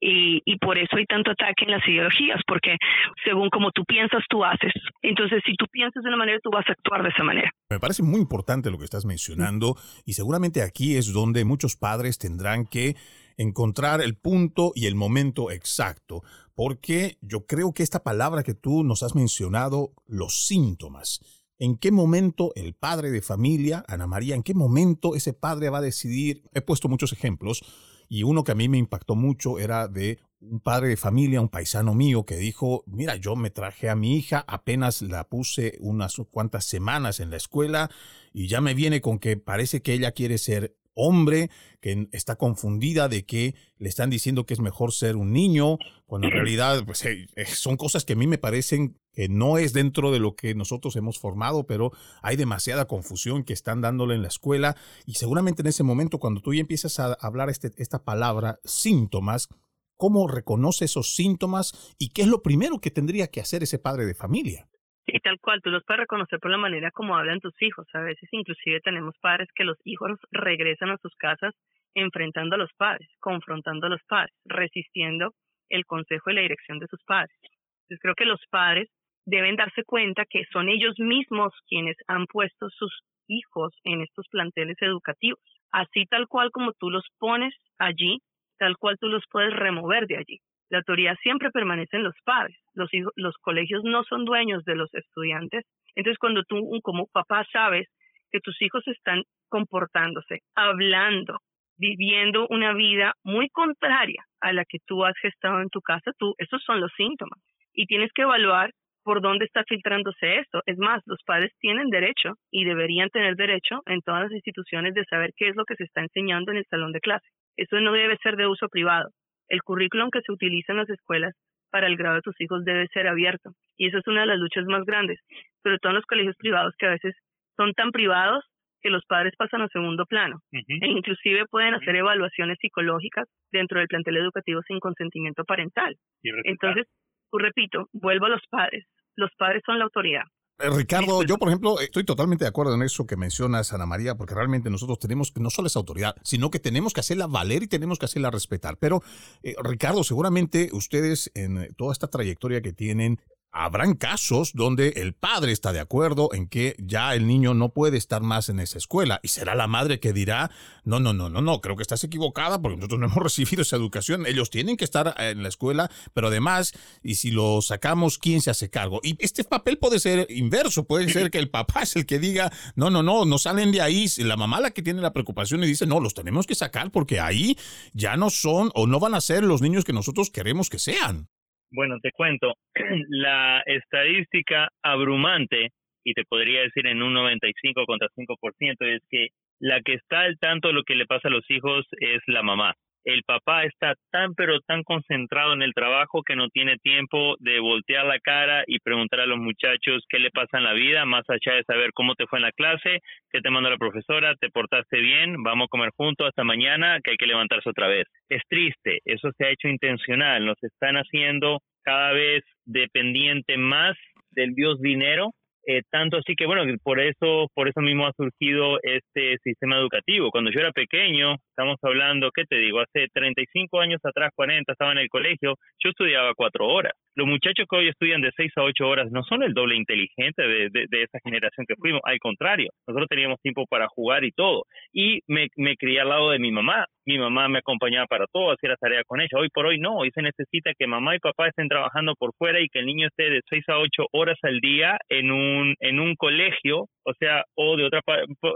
Y, 0.00 0.42
y, 0.44 0.58
por 0.58 0.78
eso 0.78 0.96
hay 0.96 1.06
tanto 1.06 1.30
ataque 1.30 1.64
en 1.64 1.72
las 1.72 1.86
ideologías, 1.86 2.40
porque 2.46 2.76
según 3.24 3.50
como 3.50 3.70
tú 3.70 3.84
piensas, 3.84 4.22
tú 4.28 4.44
haces. 4.44 4.72
Entonces, 5.02 5.42
si 5.44 5.54
tú 5.54 5.66
piensas 5.70 6.02
de 6.02 6.08
una 6.08 6.18
manera, 6.18 6.38
tú 6.42 6.50
vas 6.50 6.68
a 6.68 6.72
actuar 6.72 7.02
de 7.02 7.10
esa 7.10 7.24
manera. 7.24 7.50
Me 7.70 7.80
parece 7.80 8.02
muy 8.02 8.20
importante 8.20 8.70
lo 8.70 8.78
que 8.78 8.84
estás 8.84 9.04
mencionando 9.04 9.76
y 10.04 10.12
seguramente 10.14 10.62
aquí 10.62 10.96
es 10.96 11.12
donde 11.12 11.44
muchos 11.44 11.76
padres 11.76 12.18
tendrán 12.18 12.66
que 12.66 12.96
encontrar 13.36 14.00
el 14.00 14.16
punto 14.16 14.72
y 14.74 14.86
el 14.86 14.94
momento 14.94 15.50
exacto, 15.50 16.22
porque 16.54 17.18
yo 17.20 17.46
creo 17.46 17.72
que 17.72 17.84
esta 17.84 18.02
palabra 18.02 18.42
que 18.42 18.54
tú 18.54 18.82
nos 18.82 19.02
has 19.02 19.14
mencionado, 19.14 19.92
los 20.06 20.46
síntomas, 20.46 21.37
¿En 21.60 21.76
qué 21.76 21.90
momento 21.90 22.52
el 22.54 22.74
padre 22.74 23.10
de 23.10 23.20
familia, 23.20 23.84
Ana 23.88 24.06
María, 24.06 24.36
en 24.36 24.44
qué 24.44 24.54
momento 24.54 25.16
ese 25.16 25.32
padre 25.32 25.70
va 25.70 25.78
a 25.78 25.82
decidir? 25.82 26.44
He 26.54 26.60
puesto 26.60 26.88
muchos 26.88 27.12
ejemplos 27.12 27.62
y 28.08 28.22
uno 28.22 28.44
que 28.44 28.52
a 28.52 28.54
mí 28.54 28.68
me 28.68 28.78
impactó 28.78 29.16
mucho 29.16 29.58
era 29.58 29.88
de 29.88 30.20
un 30.40 30.60
padre 30.60 30.88
de 30.88 30.96
familia, 30.96 31.40
un 31.40 31.48
paisano 31.48 31.94
mío, 31.94 32.24
que 32.24 32.36
dijo, 32.36 32.84
mira, 32.86 33.16
yo 33.16 33.34
me 33.34 33.50
traje 33.50 33.88
a 33.88 33.96
mi 33.96 34.16
hija, 34.16 34.44
apenas 34.46 35.02
la 35.02 35.28
puse 35.28 35.76
unas 35.80 36.14
cuantas 36.30 36.64
semanas 36.64 37.18
en 37.18 37.30
la 37.30 37.36
escuela 37.36 37.90
y 38.32 38.46
ya 38.46 38.60
me 38.60 38.74
viene 38.74 39.00
con 39.00 39.18
que 39.18 39.36
parece 39.36 39.82
que 39.82 39.94
ella 39.94 40.12
quiere 40.12 40.38
ser 40.38 40.76
hombre, 40.98 41.50
que 41.80 42.08
está 42.12 42.36
confundida 42.36 43.08
de 43.08 43.24
que 43.24 43.54
le 43.78 43.88
están 43.88 44.10
diciendo 44.10 44.44
que 44.44 44.54
es 44.54 44.60
mejor 44.60 44.92
ser 44.92 45.16
un 45.16 45.32
niño, 45.32 45.78
cuando 46.06 46.26
en 46.26 46.34
realidad 46.34 46.84
pues, 46.84 47.04
eh, 47.04 47.28
eh, 47.36 47.46
son 47.46 47.76
cosas 47.76 48.04
que 48.04 48.14
a 48.14 48.16
mí 48.16 48.26
me 48.26 48.36
parecen 48.36 48.98
que 49.12 49.28
no 49.28 49.58
es 49.58 49.72
dentro 49.72 50.10
de 50.10 50.18
lo 50.18 50.34
que 50.34 50.54
nosotros 50.54 50.96
hemos 50.96 51.18
formado, 51.18 51.66
pero 51.66 51.92
hay 52.20 52.36
demasiada 52.36 52.86
confusión 52.86 53.44
que 53.44 53.52
están 53.52 53.80
dándole 53.80 54.16
en 54.16 54.22
la 54.22 54.28
escuela 54.28 54.76
y 55.06 55.14
seguramente 55.14 55.62
en 55.62 55.68
ese 55.68 55.84
momento 55.84 56.18
cuando 56.18 56.40
tú 56.40 56.52
ya 56.52 56.60
empiezas 56.60 56.98
a 56.98 57.14
hablar 57.14 57.48
este, 57.48 57.70
esta 57.76 58.04
palabra, 58.04 58.58
síntomas, 58.64 59.48
¿cómo 59.96 60.26
reconoce 60.26 60.84
esos 60.86 61.14
síntomas 61.14 61.94
y 61.98 62.08
qué 62.08 62.22
es 62.22 62.28
lo 62.28 62.42
primero 62.42 62.80
que 62.80 62.90
tendría 62.90 63.28
que 63.28 63.40
hacer 63.40 63.62
ese 63.62 63.78
padre 63.78 64.04
de 64.04 64.14
familia? 64.14 64.68
Y 65.10 65.20
tal 65.20 65.40
cual, 65.40 65.62
tú 65.62 65.70
los 65.70 65.82
puedes 65.84 66.00
reconocer 66.00 66.38
por 66.38 66.50
la 66.50 66.58
manera 66.58 66.90
como 66.90 67.16
hablan 67.16 67.40
tus 67.40 67.54
hijos. 67.62 67.86
A 67.94 68.00
veces 68.00 68.28
inclusive 68.30 68.80
tenemos 68.80 69.16
padres 69.22 69.48
que 69.54 69.64
los 69.64 69.78
hijos 69.84 70.18
regresan 70.30 70.90
a 70.90 70.98
sus 70.98 71.14
casas 71.16 71.54
enfrentando 71.94 72.56
a 72.56 72.58
los 72.58 72.70
padres, 72.76 73.08
confrontando 73.18 73.86
a 73.86 73.90
los 73.90 74.02
padres, 74.06 74.34
resistiendo 74.44 75.32
el 75.70 75.86
consejo 75.86 76.30
y 76.30 76.34
la 76.34 76.42
dirección 76.42 76.78
de 76.78 76.88
sus 76.88 77.02
padres. 77.04 77.34
Entonces 77.42 78.00
creo 78.02 78.14
que 78.14 78.26
los 78.26 78.40
padres 78.50 78.90
deben 79.24 79.56
darse 79.56 79.82
cuenta 79.84 80.26
que 80.28 80.44
son 80.52 80.68
ellos 80.68 80.94
mismos 80.98 81.54
quienes 81.66 81.96
han 82.06 82.26
puesto 82.26 82.68
sus 82.68 83.00
hijos 83.28 83.72
en 83.84 84.02
estos 84.02 84.26
planteles 84.28 84.76
educativos. 84.82 85.40
Así 85.72 86.04
tal 86.04 86.28
cual 86.28 86.50
como 86.50 86.72
tú 86.74 86.90
los 86.90 87.06
pones 87.18 87.54
allí, 87.78 88.18
tal 88.58 88.76
cual 88.76 88.98
tú 89.00 89.08
los 89.08 89.24
puedes 89.30 89.54
remover 89.54 90.06
de 90.06 90.18
allí. 90.18 90.38
La 90.70 90.78
autoridad 90.78 91.16
siempre 91.22 91.50
permanece 91.50 91.96
en 91.96 92.04
los 92.04 92.14
padres. 92.24 92.56
Los, 92.74 92.90
los 93.16 93.34
colegios 93.38 93.82
no 93.84 94.04
son 94.04 94.24
dueños 94.24 94.64
de 94.64 94.76
los 94.76 94.92
estudiantes. 94.94 95.64
Entonces, 95.94 96.18
cuando 96.18 96.42
tú 96.44 96.56
como 96.82 97.06
papá 97.06 97.44
sabes 97.52 97.88
que 98.30 98.40
tus 98.40 98.60
hijos 98.60 98.86
están 98.86 99.22
comportándose, 99.48 100.40
hablando, 100.54 101.38
viviendo 101.78 102.46
una 102.50 102.74
vida 102.74 103.14
muy 103.24 103.48
contraria 103.48 104.22
a 104.40 104.52
la 104.52 104.64
que 104.64 104.78
tú 104.86 105.04
has 105.04 105.14
gestado 105.22 105.62
en 105.62 105.70
tu 105.70 105.80
casa, 105.80 106.12
tú, 106.18 106.34
esos 106.36 106.62
son 106.64 106.80
los 106.80 106.92
síntomas. 106.96 107.38
Y 107.72 107.86
tienes 107.86 108.10
que 108.12 108.22
evaluar 108.22 108.70
por 109.04 109.22
dónde 109.22 109.46
está 109.46 109.64
filtrándose 109.64 110.38
esto. 110.38 110.60
Es 110.66 110.76
más, 110.76 111.02
los 111.06 111.22
padres 111.24 111.52
tienen 111.60 111.88
derecho 111.88 112.34
y 112.50 112.64
deberían 112.64 113.08
tener 113.08 113.36
derecho 113.36 113.80
en 113.86 114.02
todas 114.02 114.24
las 114.24 114.32
instituciones 114.32 114.92
de 114.92 115.04
saber 115.04 115.30
qué 115.34 115.48
es 115.48 115.56
lo 115.56 115.64
que 115.64 115.76
se 115.76 115.84
está 115.84 116.02
enseñando 116.02 116.52
en 116.52 116.58
el 116.58 116.66
salón 116.68 116.92
de 116.92 117.00
clase. 117.00 117.26
Eso 117.56 117.80
no 117.80 117.92
debe 117.92 118.18
ser 118.22 118.36
de 118.36 118.46
uso 118.46 118.68
privado 118.68 119.08
el 119.48 119.62
currículum 119.62 120.10
que 120.10 120.22
se 120.22 120.32
utiliza 120.32 120.72
en 120.72 120.78
las 120.78 120.90
escuelas 120.90 121.34
para 121.70 121.86
el 121.86 121.96
grado 121.96 122.16
de 122.16 122.22
tus 122.22 122.40
hijos 122.40 122.64
debe 122.64 122.86
ser 122.88 123.08
abierto. 123.08 123.50
Y 123.76 123.88
esa 123.88 123.98
es 123.98 124.06
una 124.06 124.22
de 124.22 124.28
las 124.28 124.38
luchas 124.38 124.64
más 124.66 124.84
grandes, 124.84 125.20
sobre 125.62 125.78
todo 125.78 125.90
en 125.90 125.96
los 125.96 126.06
colegios 126.06 126.36
privados 126.36 126.74
que 126.78 126.86
a 126.86 126.90
veces 126.90 127.14
son 127.56 127.72
tan 127.74 127.90
privados 127.90 128.44
que 128.80 128.90
los 128.90 129.04
padres 129.06 129.34
pasan 129.36 129.62
a 129.62 129.68
segundo 129.68 130.06
plano 130.06 130.38
e 130.52 130.86
inclusive 130.86 131.46
pueden 131.50 131.74
hacer 131.74 131.96
evaluaciones 131.96 132.58
psicológicas 132.60 133.26
dentro 133.50 133.80
del 133.80 133.88
plantel 133.88 134.16
educativo 134.18 134.62
sin 134.62 134.78
consentimiento 134.78 135.44
parental. 135.44 135.96
Entonces, 136.44 136.86
repito, 137.32 137.88
vuelvo 137.92 138.26
a 138.26 138.30
los 138.30 138.42
padres. 138.48 138.86
Los 139.16 139.30
padres 139.36 139.62
son 139.66 139.78
la 139.78 139.84
autoridad. 139.84 140.22
Eh, 140.60 140.70
Ricardo, 140.70 141.22
yo 141.22 141.38
por 141.38 141.48
ejemplo 141.48 141.78
estoy 141.78 142.04
totalmente 142.04 142.44
de 142.44 142.48
acuerdo 142.48 142.74
en 142.74 142.82
eso 142.82 143.06
que 143.06 143.16
mencionas, 143.16 143.72
Ana 143.72 143.86
María, 143.86 144.16
porque 144.16 144.34
realmente 144.34 144.70
nosotros 144.70 144.98
tenemos 144.98 145.30
que 145.30 145.40
no 145.40 145.50
solo 145.50 145.68
es 145.68 145.76
autoridad, 145.76 146.16
sino 146.24 146.50
que 146.50 146.58
tenemos 146.58 146.92
que 146.92 147.00
hacerla 147.00 147.28
valer 147.28 147.62
y 147.62 147.68
tenemos 147.68 147.98
que 147.98 148.06
hacerla 148.06 148.32
respetar. 148.32 148.76
Pero, 148.76 149.00
eh, 149.44 149.54
Ricardo, 149.62 150.02
seguramente 150.02 150.70
ustedes 150.72 151.30
en 151.34 151.72
toda 151.76 151.92
esta 151.92 152.08
trayectoria 152.08 152.60
que 152.60 152.72
tienen 152.72 153.20
Habrán 153.50 153.94
casos 153.94 154.52
donde 154.52 154.90
el 154.96 155.14
padre 155.14 155.52
está 155.52 155.72
de 155.72 155.80
acuerdo 155.80 156.28
en 156.32 156.48
que 156.48 156.76
ya 156.78 157.14
el 157.14 157.26
niño 157.26 157.54
no 157.54 157.70
puede 157.70 157.96
estar 157.96 158.20
más 158.20 158.50
en 158.50 158.60
esa 158.60 158.76
escuela 158.76 159.20
y 159.22 159.28
será 159.28 159.54
la 159.54 159.66
madre 159.66 160.00
que 160.00 160.12
dirá, 160.12 160.50
no, 160.84 161.00
no, 161.00 161.14
no, 161.14 161.30
no, 161.30 161.40
no, 161.40 161.60
creo 161.62 161.74
que 161.74 161.82
estás 161.82 162.04
equivocada 162.04 162.60
porque 162.60 162.76
nosotros 162.76 163.00
no 163.00 163.06
hemos 163.06 163.16
recibido 163.22 163.62
esa 163.62 163.76
educación, 163.76 164.26
ellos 164.26 164.50
tienen 164.50 164.76
que 164.76 164.84
estar 164.84 165.14
en 165.18 165.42
la 165.42 165.48
escuela, 165.48 165.90
pero 166.12 166.28
además, 166.28 166.72
y 167.02 167.14
si 167.14 167.30
lo 167.30 167.62
sacamos, 167.62 168.18
¿quién 168.18 168.42
se 168.42 168.50
hace 168.50 168.68
cargo? 168.68 169.00
Y 169.02 169.16
este 169.18 169.44
papel 169.44 169.78
puede 169.78 169.98
ser 169.98 170.26
inverso, 170.30 170.84
puede 170.84 171.08
ser 171.08 171.30
que 171.30 171.38
el 171.38 171.48
papá 171.48 171.82
es 171.82 171.96
el 171.96 172.04
que 172.04 172.18
diga, 172.18 172.52
no, 172.76 172.90
no, 172.90 173.02
no, 173.02 173.24
no 173.24 173.38
salen 173.38 173.72
de 173.72 173.80
ahí, 173.80 174.06
la 174.18 174.36
mamá 174.36 174.60
la 174.60 174.72
que 174.72 174.82
tiene 174.82 175.00
la 175.00 175.14
preocupación 175.14 175.64
y 175.64 175.66
dice, 175.66 175.86
no, 175.86 176.00
los 176.00 176.12
tenemos 176.12 176.46
que 176.46 176.54
sacar 176.54 176.90
porque 176.90 177.18
ahí 177.18 177.56
ya 177.94 178.16
no 178.18 178.28
son 178.28 178.70
o 178.74 178.86
no 178.86 179.00
van 179.00 179.14
a 179.14 179.22
ser 179.22 179.42
los 179.42 179.62
niños 179.62 179.84
que 179.84 179.94
nosotros 179.94 180.30
queremos 180.30 180.68
que 180.68 180.78
sean. 180.78 181.28
Bueno, 181.70 181.98
te 182.00 182.12
cuento, 182.12 182.54
la 183.08 183.62
estadística 183.66 184.68
abrumante, 184.82 185.70
y 186.04 186.14
te 186.14 186.24
podría 186.24 186.62
decir 186.62 186.86
en 186.86 187.02
un 187.02 187.12
95 187.14 187.84
contra 187.86 188.08
5%, 188.16 188.76
es 188.86 189.02
que 189.10 189.28
la 189.60 189.80
que 189.82 189.94
está 189.94 190.20
al 190.20 190.38
tanto 190.38 190.68
de 190.68 190.74
lo 190.74 190.84
que 190.84 190.94
le 190.94 191.06
pasa 191.06 191.28
a 191.28 191.30
los 191.30 191.44
hijos 191.50 191.86
es 192.00 192.22
la 192.26 192.42
mamá 192.42 192.74
el 193.08 193.22
papá 193.22 193.64
está 193.64 193.94
tan 194.10 194.34
pero 194.34 194.60
tan 194.60 194.82
concentrado 194.82 195.54
en 195.54 195.62
el 195.62 195.72
trabajo 195.72 196.22
que 196.22 196.36
no 196.36 196.50
tiene 196.50 196.76
tiempo 196.76 197.36
de 197.38 197.58
voltear 197.58 198.04
la 198.04 198.18
cara 198.18 198.64
y 198.66 198.80
preguntar 198.80 199.20
a 199.20 199.26
los 199.26 199.38
muchachos 199.38 200.04
qué 200.10 200.18
le 200.18 200.30
pasa 200.30 200.58
en 200.58 200.64
la 200.64 200.74
vida, 200.74 201.06
más 201.06 201.24
allá 201.28 201.56
de 201.56 201.64
saber 201.64 201.92
cómo 201.94 202.14
te 202.16 202.26
fue 202.26 202.38
en 202.38 202.44
la 202.44 202.52
clase, 202.52 203.00
qué 203.30 203.40
te 203.40 203.48
mandó 203.48 203.70
la 203.70 203.78
profesora, 203.78 204.34
te 204.38 204.50
portaste 204.50 205.00
bien, 205.00 205.42
vamos 205.42 205.66
a 205.66 205.68
comer 205.68 205.90
juntos 205.96 206.28
hasta 206.28 206.44
mañana, 206.44 206.98
que 207.02 207.12
hay 207.12 207.16
que 207.16 207.26
levantarse 207.26 207.70
otra 207.70 207.88
vez. 207.88 208.04
Es 208.28 208.42
triste, 208.46 209.00
eso 209.06 209.30
se 209.38 209.46
ha 209.46 209.50
hecho 209.50 209.68
intencional, 209.68 210.44
nos 210.44 210.62
están 210.62 210.96
haciendo 210.96 211.60
cada 211.82 212.12
vez 212.12 212.44
dependiente 212.66 213.56
más 213.56 213.96
del 214.32 214.54
Dios 214.54 214.82
dinero 214.82 215.32
eh, 215.70 215.82
tanto 215.90 216.16
así 216.16 216.34
que 216.34 216.46
bueno, 216.46 216.62
por 216.82 216.98
eso, 216.98 217.48
por 217.54 217.68
eso 217.68 217.82
mismo 217.82 218.06
ha 218.06 218.12
surgido 218.16 218.78
este 218.82 219.36
sistema 219.44 219.76
educativo. 219.76 220.30
Cuando 220.30 220.50
yo 220.50 220.60
era 220.60 220.72
pequeño, 220.72 221.34
estamos 221.50 221.76
hablando, 221.82 222.30
¿qué 222.34 222.44
te 222.46 222.56
digo? 222.56 222.80
Hace 222.80 223.08
35 223.12 223.78
años 223.78 224.00
atrás, 224.02 224.30
40, 224.34 224.72
estaba 224.72 224.92
en 224.92 224.98
el 224.98 225.10
colegio, 225.10 225.56
yo 225.84 225.90
estudiaba 225.90 226.32
cuatro 226.34 226.66
horas. 226.68 226.94
Los 227.18 227.26
muchachos 227.26 227.66
que 227.68 227.76
hoy 227.76 227.88
estudian 227.88 228.20
de 228.20 228.30
6 228.36 228.52
a 228.54 228.62
8 228.62 228.86
horas 228.86 229.10
no 229.10 229.24
son 229.24 229.42
el 229.42 229.52
doble 229.52 229.74
inteligente 229.74 230.40
de, 230.40 230.70
de, 230.70 231.02
esa 231.02 231.18
generación 231.24 231.66
que 231.66 231.74
fuimos, 231.74 232.00
al 232.04 232.20
contrario, 232.20 232.70
nosotros 232.86 233.08
teníamos 233.08 233.40
tiempo 233.40 233.64
para 233.68 233.88
jugar 233.88 234.22
y 234.24 234.30
todo. 234.30 234.62
Y 234.92 235.18
me, 235.26 235.48
me 235.56 235.74
crié 235.74 236.00
al 236.00 236.10
lado 236.10 236.30
de 236.30 236.38
mi 236.38 236.52
mamá, 236.52 236.86
mi 237.06 237.18
mamá 237.18 237.48
me 237.48 237.58
acompañaba 237.58 238.06
para 238.06 238.26
todo, 238.32 238.52
hacía 238.52 238.70
la 238.70 238.76
tarea 238.76 239.02
con 239.04 239.20
ella. 239.20 239.36
Hoy 239.36 239.48
por 239.52 239.66
hoy 239.66 239.80
no, 239.80 239.96
hoy 239.96 240.12
se 240.14 240.22
necesita 240.22 240.70
que 240.78 240.86
mamá 240.86 241.16
y 241.16 241.18
papá 241.18 241.48
estén 241.48 241.66
trabajando 241.66 242.14
por 242.14 242.30
fuera 242.38 242.60
y 242.60 242.68
que 242.68 242.78
el 242.78 242.86
niño 242.86 243.08
esté 243.08 243.30
de 243.30 243.40
6 243.50 243.64
a 243.66 243.78
8 243.78 244.06
horas 244.12 244.38
al 244.42 244.60
día 244.60 244.96
en 245.08 245.32
un, 245.32 245.74
en 245.80 245.98
un 245.98 246.14
colegio, 246.14 246.86
o 247.02 247.14
sea, 247.18 247.42
o 247.56 247.76
de 247.76 247.84
otra, 247.84 248.00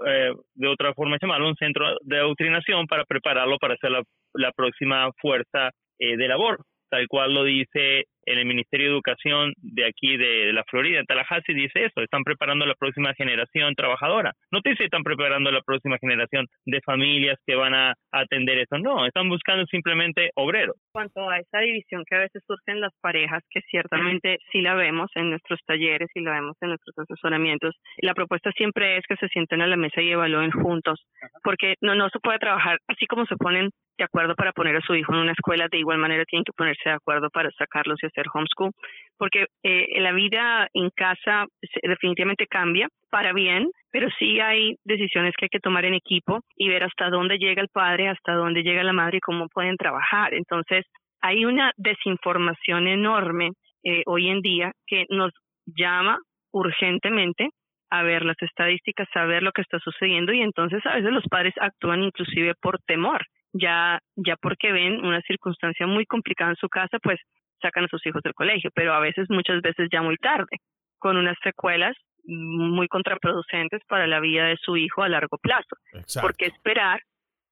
eh, 0.06 0.30
de 0.54 0.68
otra 0.68 0.94
forma 0.94 1.16
llamarlo, 1.20 1.48
un 1.48 1.56
centro 1.56 1.96
de 2.02 2.18
adoctrinación 2.18 2.86
para 2.86 3.06
prepararlo 3.06 3.58
para 3.58 3.76
ser 3.78 3.90
la, 3.90 4.52
próxima 4.52 5.10
fuerza 5.20 5.70
eh, 5.98 6.16
de 6.16 6.28
labor, 6.28 6.60
tal 6.88 7.08
cual 7.08 7.34
lo 7.34 7.42
dice 7.42 8.04
el 8.26 8.44
Ministerio 8.46 8.86
de 8.86 8.92
Educación 8.92 9.52
de 9.58 9.86
aquí 9.86 10.16
de, 10.16 10.52
la 10.52 10.64
Florida, 10.64 10.98
de 10.98 11.04
Tallahassee, 11.04 11.54
dice 11.54 11.84
eso, 11.86 12.00
están 12.00 12.24
preparando 12.24 12.66
la 12.66 12.74
próxima 12.74 13.14
generación 13.14 13.74
trabajadora. 13.74 14.32
No 14.50 14.60
te 14.60 14.70
dice 14.70 14.84
están 14.84 15.02
preparando 15.02 15.50
la 15.50 15.62
próxima 15.62 15.98
generación 15.98 16.46
de 16.66 16.80
familias 16.82 17.38
que 17.46 17.54
van 17.54 17.74
a 17.74 17.94
atender 18.10 18.58
eso, 18.58 18.78
no, 18.78 19.06
están 19.06 19.28
buscando 19.28 19.64
simplemente 19.66 20.30
obreros. 20.34 20.76
Cuanto 20.92 21.30
a 21.30 21.38
esa 21.38 21.58
división 21.60 22.04
que 22.06 22.16
a 22.16 22.20
veces 22.20 22.42
surge 22.46 22.70
en 22.70 22.80
las 22.80 22.92
parejas, 23.00 23.42
que 23.50 23.60
ciertamente 23.70 24.38
sí 24.50 24.60
la 24.60 24.74
vemos 24.74 25.10
en 25.14 25.30
nuestros 25.30 25.58
talleres 25.66 26.10
y 26.14 26.20
la 26.20 26.32
vemos 26.32 26.56
en 26.60 26.68
nuestros 26.68 26.98
asesoramientos, 26.98 27.74
la 27.98 28.12
propuesta 28.12 28.52
siempre 28.52 28.98
es 28.98 29.04
que 29.08 29.16
se 29.16 29.28
sienten 29.28 29.62
a 29.62 29.66
la 29.66 29.76
mesa 29.76 30.02
y 30.02 30.10
evalúen 30.10 30.50
juntos, 30.50 31.00
porque 31.42 31.76
no, 31.80 31.94
no 31.94 32.10
se 32.10 32.20
puede 32.20 32.38
trabajar 32.38 32.78
así 32.88 33.06
como 33.06 33.24
se 33.24 33.36
ponen 33.36 33.70
de 33.96 34.04
acuerdo 34.04 34.34
para 34.34 34.52
poner 34.52 34.76
a 34.76 34.80
su 34.80 34.94
hijo 34.94 35.14
en 35.14 35.20
una 35.20 35.32
escuela, 35.32 35.68
de 35.70 35.78
igual 35.78 35.98
manera 35.98 36.24
tienen 36.24 36.44
que 36.44 36.52
ponerse 36.52 36.88
de 36.88 36.96
acuerdo 36.96 37.30
para 37.30 37.50
sacarlos 37.52 37.98
y 38.02 38.06
hacer 38.06 38.26
homeschool, 38.32 38.72
porque 39.16 39.46
eh, 39.62 40.00
la 40.00 40.12
vida 40.12 40.68
en 40.74 40.90
casa 40.90 41.46
definitivamente 41.82 42.46
cambia 42.46 42.88
para 43.10 43.32
bien, 43.32 43.70
pero 43.92 44.08
sí 44.18 44.40
hay 44.40 44.76
decisiones 44.84 45.34
que 45.36 45.44
hay 45.44 45.50
que 45.50 45.60
tomar 45.60 45.84
en 45.84 45.94
equipo 45.94 46.40
y 46.56 46.68
ver 46.68 46.82
hasta 46.82 47.10
dónde 47.10 47.38
llega 47.38 47.62
el 47.62 47.68
padre, 47.68 48.08
hasta 48.08 48.32
dónde 48.32 48.62
llega 48.62 48.82
la 48.82 48.94
madre 48.94 49.18
y 49.18 49.20
cómo 49.20 49.48
pueden 49.48 49.76
trabajar. 49.76 50.34
Entonces, 50.34 50.86
hay 51.20 51.44
una 51.44 51.72
desinformación 51.76 52.88
enorme 52.88 53.50
eh, 53.84 54.02
hoy 54.06 54.28
en 54.28 54.40
día 54.40 54.72
que 54.86 55.04
nos 55.10 55.32
llama 55.66 56.18
urgentemente 56.52 57.50
a 57.90 58.02
ver 58.02 58.24
las 58.24 58.40
estadísticas, 58.40 59.06
a 59.14 59.26
ver 59.26 59.42
lo 59.42 59.52
que 59.52 59.60
está 59.60 59.78
sucediendo 59.78 60.32
y 60.32 60.40
entonces 60.40 60.84
a 60.86 60.94
veces 60.94 61.12
los 61.12 61.24
padres 61.28 61.52
actúan 61.60 62.02
inclusive 62.02 62.54
por 62.60 62.78
temor, 62.86 63.26
ya 63.52 63.98
ya 64.16 64.36
porque 64.40 64.72
ven 64.72 65.04
una 65.04 65.20
circunstancia 65.22 65.86
muy 65.86 66.06
complicada 66.06 66.52
en 66.52 66.56
su 66.56 66.68
casa, 66.68 66.98
pues 67.02 67.20
sacan 67.60 67.84
a 67.84 67.88
sus 67.88 68.04
hijos 68.06 68.22
del 68.22 68.32
colegio, 68.32 68.70
pero 68.74 68.94
a 68.94 69.00
veces 69.00 69.28
muchas 69.28 69.60
veces 69.60 69.88
ya 69.92 70.00
muy 70.00 70.16
tarde, 70.16 70.56
con 70.98 71.18
unas 71.18 71.36
secuelas 71.42 71.94
muy 72.24 72.88
contraproducentes 72.88 73.82
para 73.88 74.06
la 74.06 74.20
vida 74.20 74.46
de 74.46 74.56
su 74.56 74.76
hijo 74.76 75.02
a 75.02 75.08
largo 75.08 75.38
plazo. 75.38 75.76
¿Por 76.20 76.34
qué 76.36 76.46
esperar 76.46 77.00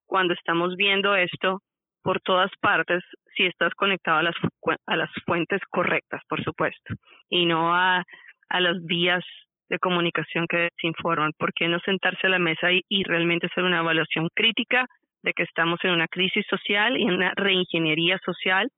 cuando 0.06 0.34
estamos 0.34 0.76
viendo 0.76 1.14
esto 1.14 1.60
por 2.02 2.20
todas 2.20 2.50
partes 2.60 3.02
si 3.36 3.46
estás 3.46 3.74
conectado 3.74 4.18
a 4.18 4.22
las, 4.22 4.34
a 4.86 4.96
las 4.96 5.10
fuentes 5.26 5.60
correctas, 5.70 6.22
por 6.28 6.42
supuesto, 6.42 6.94
y 7.28 7.46
no 7.46 7.74
a, 7.74 8.02
a 8.48 8.60
las 8.60 8.82
vías 8.84 9.24
de 9.68 9.78
comunicación 9.78 10.46
que 10.48 10.68
desinforman? 10.70 11.32
¿Por 11.38 11.52
qué 11.52 11.68
no 11.68 11.78
sentarse 11.80 12.26
a 12.26 12.30
la 12.30 12.38
mesa 12.38 12.72
y, 12.72 12.82
y 12.88 13.04
realmente 13.04 13.46
hacer 13.46 13.64
una 13.64 13.80
evaluación 13.80 14.28
crítica 14.34 14.86
de 15.22 15.32
que 15.32 15.42
estamos 15.42 15.78
en 15.82 15.90
una 15.90 16.08
crisis 16.08 16.46
social 16.48 16.98
y 16.98 17.02
en 17.02 17.14
una 17.14 17.32
reingeniería 17.36 18.18
social 18.24 18.68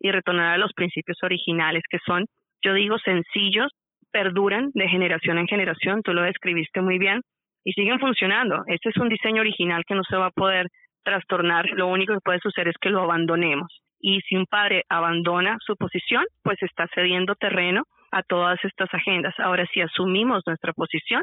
y 0.00 0.10
retornar 0.10 0.54
a 0.54 0.58
los 0.58 0.72
principios 0.72 1.18
originales 1.22 1.82
que 1.88 1.98
son, 2.06 2.24
yo 2.64 2.72
digo, 2.72 2.98
sencillos, 2.98 3.70
perduran 4.12 4.70
de 4.74 4.88
generación 4.88 5.38
en 5.38 5.46
generación, 5.46 6.02
tú 6.02 6.12
lo 6.12 6.22
describiste 6.22 6.80
muy 6.80 6.98
bien, 6.98 7.20
y 7.64 7.72
siguen 7.72 8.00
funcionando. 8.00 8.62
Este 8.66 8.90
es 8.90 8.96
un 8.96 9.08
diseño 9.08 9.40
original 9.40 9.84
que 9.86 9.94
no 9.94 10.02
se 10.04 10.16
va 10.16 10.26
a 10.26 10.30
poder 10.30 10.66
trastornar, 11.02 11.66
lo 11.70 11.86
único 11.86 12.14
que 12.14 12.20
puede 12.20 12.40
suceder 12.40 12.68
es 12.68 12.76
que 12.80 12.90
lo 12.90 13.02
abandonemos. 13.02 13.80
Y 14.00 14.20
si 14.22 14.36
un 14.36 14.46
padre 14.46 14.84
abandona 14.88 15.58
su 15.60 15.76
posición, 15.76 16.24
pues 16.42 16.62
está 16.62 16.86
cediendo 16.94 17.34
terreno 17.34 17.84
a 18.12 18.22
todas 18.22 18.58
estas 18.64 18.92
agendas. 18.92 19.34
Ahora, 19.38 19.66
si 19.72 19.80
asumimos 19.80 20.42
nuestra 20.46 20.72
posición, 20.72 21.22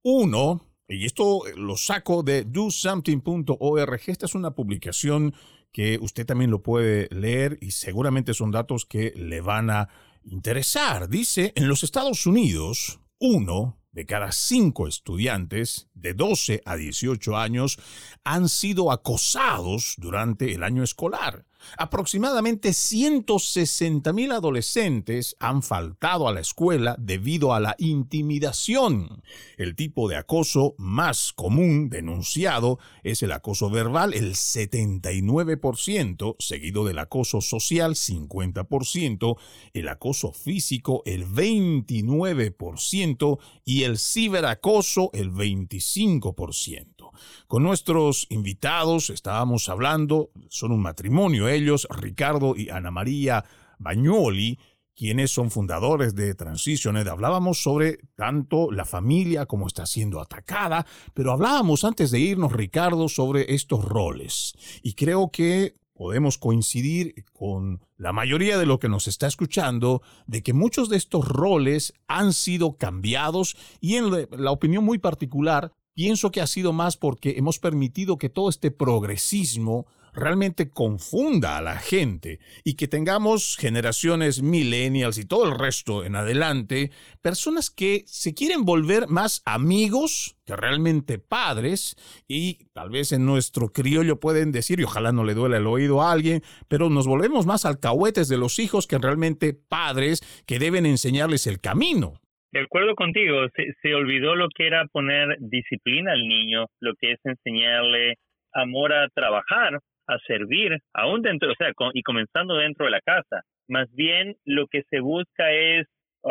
Uno, 0.05 0.68
y 0.89 1.05
esto 1.05 1.47
eh, 1.47 1.53
lo 1.57 1.77
saco 1.77 2.23
de 2.23 2.45
dosomething.org. 2.45 4.01
Esta 4.07 4.27
es 4.27 4.35
una 4.35 4.53
publicación 4.53 5.35
que 5.73 5.99
usted 6.01 6.25
también 6.25 6.51
lo 6.51 6.63
puede 6.63 7.09
leer 7.15 7.59
y 7.61 7.73
seguramente 7.73 8.33
son 8.35 8.51
datos 8.51 8.87
que 8.87 9.13
le 9.15 9.41
van 9.41 9.71
a 9.71 9.89
interesar. 10.25 11.09
Dice, 11.09 11.53
en 11.57 11.69
los 11.69 11.85
Estados 11.85 12.27
Unidos, 12.27 13.01
uno 13.19 13.79
de 13.93 14.07
cada 14.07 14.33
cinco 14.33 14.87
estudiantes 14.87 15.89
de 15.95 16.15
12 16.15 16.63
a 16.65 16.77
18 16.77 17.37
años 17.37 17.79
han 18.25 18.49
sido 18.49 18.91
acosados 18.93 19.95
durante 19.99 20.55
el 20.55 20.63
año 20.63 20.83
escolar. 20.83 21.45
Aproximadamente 21.77 22.73
160 22.73 24.13
mil 24.13 24.31
adolescentes 24.33 25.37
han 25.39 25.63
faltado 25.63 26.27
a 26.29 26.33
la 26.33 26.41
escuela 26.41 26.97
debido 26.99 27.55
a 27.55 27.61
la 27.61 27.77
intimidación. 27.79 29.23
El 29.57 29.77
tipo 29.77 30.09
de 30.09 30.17
acoso 30.17 30.75
más 30.79 31.33
común 31.33 31.89
denunciado 31.91 32.81
es 33.03 33.23
el 33.23 33.33
acoso 33.33 33.69
verbal, 33.71 34.15
el 34.15 34.35
79%, 34.35 36.37
seguido 36.39 36.85
del 36.85 36.99
acoso 36.99 37.41
social, 37.41 37.95
50%, 37.95 39.37
el 39.73 39.89
acoso 39.89 40.33
físico, 40.33 41.03
el 41.07 41.27
29% 41.27 43.39
y 43.65 43.85
el 43.85 43.99
ciberacoso, 43.99 45.11
el 45.13 45.33
25%. 45.33 46.98
Con 47.47 47.63
nuestros 47.63 48.27
invitados 48.31 49.11
estábamos 49.11 49.69
hablando, 49.69 50.31
son 50.49 50.73
un 50.73 50.81
matrimonio 50.81 51.49
ellos, 51.49 51.87
Ricardo 51.91 52.55
y 52.57 52.71
Ana 52.71 52.91
María 52.91 53.45
Bagnoli, 53.79 54.59
quienes 54.99 55.31
son 55.31 55.53
fundadores 55.53 56.17
de 56.17 56.35
Transitioned, 56.35 57.07
hablábamos 57.07 57.63
sobre 57.63 58.01
tanto 58.17 58.73
la 58.73 58.85
familia 58.85 59.47
como 59.47 59.69
está 59.69 59.87
siendo 59.87 60.21
atacada, 60.21 60.85
pero 61.15 61.31
hablábamos 61.31 61.85
antes 61.85 62.11
de 62.11 62.19
irnos, 62.19 62.53
Ricardo, 62.53 63.09
sobre 63.09 63.55
estos 63.55 63.85
roles. 63.85 64.55
Y 64.83 64.95
creo 64.95 65.31
que 65.31 65.77
podemos 65.99 66.37
coincidir 66.37 67.25
con 67.33 67.81
la 67.97 68.13
mayoría 68.13 68.59
de 68.59 68.67
lo 68.67 68.81
que 68.81 68.89
nos 68.89 69.07
está 69.07 69.29
escuchando 69.29 70.03
de 70.27 70.43
que 70.43 70.53
muchos 70.53 70.89
de 70.89 70.97
estos 70.97 71.27
roles 71.29 71.93
han 72.07 72.33
sido 72.33 72.77
cambiados 72.77 73.57
y 73.81 73.97
en 73.97 74.11
la 74.31 74.51
opinión 74.51 74.85
muy 74.85 74.99
particular 74.99 75.73
Pienso 75.99 76.31
que 76.31 76.41
ha 76.41 76.47
sido 76.47 76.73
más 76.73 76.97
porque 76.97 77.35
hemos 77.39 77.59
permitido 77.59 78.19
que 78.19 78.29
todo 78.29 78.51
este 78.51 78.71
progresismo 78.71 79.89
realmente 80.13 80.71
confunda 80.71 81.57
a 81.57 81.61
la 81.61 81.77
gente 81.77 82.39
y 82.63 82.75
que 82.75 82.87
tengamos 82.87 83.57
generaciones 83.57 84.41
millennials 84.41 85.19
y 85.19 85.25
todo 85.25 85.49
el 85.49 85.59
resto 85.59 86.05
en 86.05 86.15
adelante, 86.15 86.93
personas 87.21 87.69
que 87.71 88.05
se 88.07 88.33
quieren 88.33 88.65
volver 88.65 89.09
más 89.09 89.43
amigos 89.45 90.37
que 90.45 90.55
realmente 90.55 91.19
padres 91.19 91.97
y 92.29 92.67
tal 92.75 92.91
vez 92.91 93.11
en 93.11 93.27
nuestro 93.27 93.73
criollo 93.73 94.21
pueden 94.21 94.53
decir, 94.53 94.79
y 94.79 94.85
ojalá 94.85 95.11
no 95.11 95.25
le 95.25 95.35
duele 95.35 95.57
el 95.57 95.67
oído 95.67 96.01
a 96.01 96.13
alguien, 96.13 96.45
pero 96.69 96.91
nos 96.91 97.09
volvemos 97.09 97.45
más 97.45 97.65
alcahuetes 97.65 98.29
de 98.29 98.39
los 98.39 98.61
hijos 98.61 98.87
que 98.87 98.99
realmente 98.99 99.53
padres 99.53 100.21
que 100.47 100.61
deben 100.61 100.87
enseñarles 100.87 101.49
el 101.49 101.59
camino. 101.59 102.21
De 102.51 102.61
acuerdo 102.61 102.95
contigo, 102.95 103.47
se, 103.83 103.95
olvidó 103.95 104.35
lo 104.35 104.49
que 104.49 104.67
era 104.67 104.87
poner 104.87 105.37
disciplina 105.39 106.13
al 106.13 106.27
niño, 106.27 106.67
lo 106.81 106.95
que 106.95 107.13
es 107.13 107.21
enseñarle 107.25 108.15
amor 108.55 108.95
a 108.95 109.09
trabajar, 109.11 109.79
a 110.07 110.19
servir, 110.27 110.79
aún 110.95 111.21
dentro, 111.21 111.53
o 111.53 111.55
sea, 111.57 111.73
y 111.93 112.03
comenzando 112.03 112.57
dentro 112.57 112.87
de 112.87 112.93
la 112.93 113.03
casa. 113.03 113.43
Más 113.69 113.87
bien 113.95 114.35
lo 114.47 114.67
que 114.67 114.83
se 114.89 115.01
busca 115.01 115.53
es, 115.53 115.87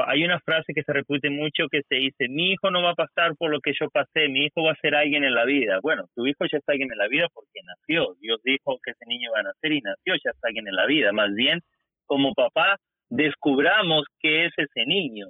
hay 0.07 0.23
una 0.25 0.39
frase 0.39 0.73
que 0.73 0.81
se 0.81 0.91
repite 0.91 1.29
mucho 1.29 1.67
que 1.71 1.81
se 1.87 1.95
dice, 1.95 2.27
mi 2.29 2.53
hijo 2.53 2.71
no 2.71 2.81
va 2.81 2.91
a 2.91 2.95
pasar 2.95 3.35
por 3.37 3.51
lo 3.51 3.59
que 3.61 3.73
yo 3.79 3.87
pasé, 3.91 4.27
mi 4.27 4.45
hijo 4.45 4.63
va 4.63 4.71
a 4.71 4.81
ser 4.81 4.95
alguien 4.95 5.23
en 5.23 5.35
la 5.35 5.45
vida. 5.45 5.79
Bueno, 5.83 6.07
tu 6.15 6.25
hijo 6.25 6.45
ya 6.51 6.57
está 6.57 6.71
alguien 6.71 6.91
en 6.91 6.97
la 6.97 7.07
vida 7.07 7.27
porque 7.31 7.61
nació. 7.63 8.15
Dios 8.19 8.41
dijo 8.43 8.79
que 8.83 8.91
ese 8.91 9.05
niño 9.05 9.29
va 9.35 9.41
a 9.41 9.43
nacer 9.43 9.71
y 9.71 9.81
nació, 9.81 10.15
ya 10.15 10.31
está 10.31 10.47
alguien 10.47 10.67
en 10.67 10.75
la 10.75 10.87
vida. 10.87 11.11
Más 11.11 11.31
bien, 11.35 11.59
como 12.07 12.33
papá, 12.33 12.77
descubramos 13.09 14.05
qué 14.19 14.45
es 14.45 14.53
ese 14.57 14.85
niño 14.87 15.27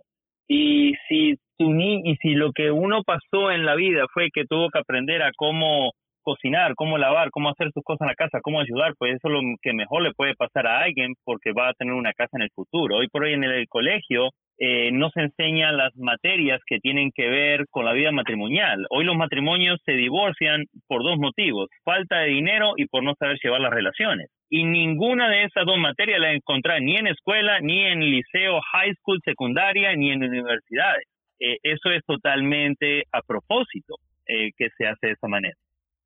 y 0.48 0.94
si 1.08 1.36
tu 1.58 1.74
ni 1.74 2.02
y 2.06 2.16
si 2.18 2.30
lo 2.36 2.52
que 2.54 2.72
uno 2.72 3.04
pasó 3.04 3.52
en 3.52 3.66
la 3.66 3.76
vida 3.76 4.06
fue 4.14 4.30
que 4.34 4.46
tuvo 4.46 4.70
que 4.70 4.80
aprender 4.80 5.22
a 5.24 5.32
cómo 5.36 5.92
cocinar, 6.28 6.76
cómo 6.76 6.98
lavar, 6.98 7.30
cómo 7.32 7.50
hacer 7.50 7.72
sus 7.74 7.84
cosas 7.84 8.02
en 8.02 8.08
la 8.08 8.16
casa, 8.16 8.42
cómo 8.42 8.60
ayudar, 8.60 8.94
pues 8.98 9.16
eso 9.16 9.30
es 9.30 9.34
lo 9.34 9.40
que 9.62 9.72
mejor 9.72 10.02
le 10.04 10.12
puede 10.12 10.36
pasar 10.36 10.68
a 10.68 10.82
alguien 10.82 11.14
porque 11.24 11.54
va 11.54 11.70
a 11.70 11.74
tener 11.74 11.94
una 11.94 12.12
casa 12.12 12.36
en 12.36 12.44
el 12.44 12.50
futuro. 12.54 12.98
Hoy 12.98 13.08
por 13.08 13.24
hoy 13.24 13.34
en 13.34 13.46
el 13.46 13.66
colegio 13.70 14.32
eh, 14.60 14.92
no 14.92 15.10
se 15.12 15.22
enseñan 15.22 15.78
las 15.78 15.96
materias 15.96 16.60
que 16.66 16.80
tienen 16.80 17.12
que 17.16 17.30
ver 17.30 17.66
con 17.70 17.86
la 17.86 17.94
vida 17.94 18.12
matrimonial. 18.12 18.86
Hoy 18.90 19.06
los 19.06 19.16
matrimonios 19.16 19.80
se 19.86 19.94
divorcian 19.94 20.66
por 20.88 21.02
dos 21.02 21.18
motivos, 21.18 21.70
falta 21.86 22.20
de 22.20 22.28
dinero 22.28 22.74
y 22.76 22.88
por 22.88 23.04
no 23.04 23.14
saber 23.18 23.38
llevar 23.42 23.62
las 23.62 23.72
relaciones. 23.72 24.28
Y 24.50 24.64
ninguna 24.64 25.30
de 25.30 25.44
esas 25.44 25.66
dos 25.66 25.78
materias 25.78 26.20
la 26.20 26.34
encontrar 26.34 26.82
ni 26.82 26.96
en 26.96 27.08
escuela, 27.08 27.60
ni 27.60 27.84
en 27.84 28.00
liceo, 28.00 28.60
high 28.72 28.94
school, 28.96 29.20
secundaria, 29.26 29.96
ni 29.96 30.12
en 30.12 30.24
universidades. 30.24 31.06
Eh, 31.40 31.58
eso 31.64 31.90
es 31.92 32.04
totalmente 32.06 33.04
a 33.12 33.22
propósito 33.22 33.96
eh, 34.26 34.52
que 34.58 34.70
se 34.78 34.88
hace 34.88 35.08
de 35.08 35.14
esa 35.14 35.28
manera. 35.28 35.56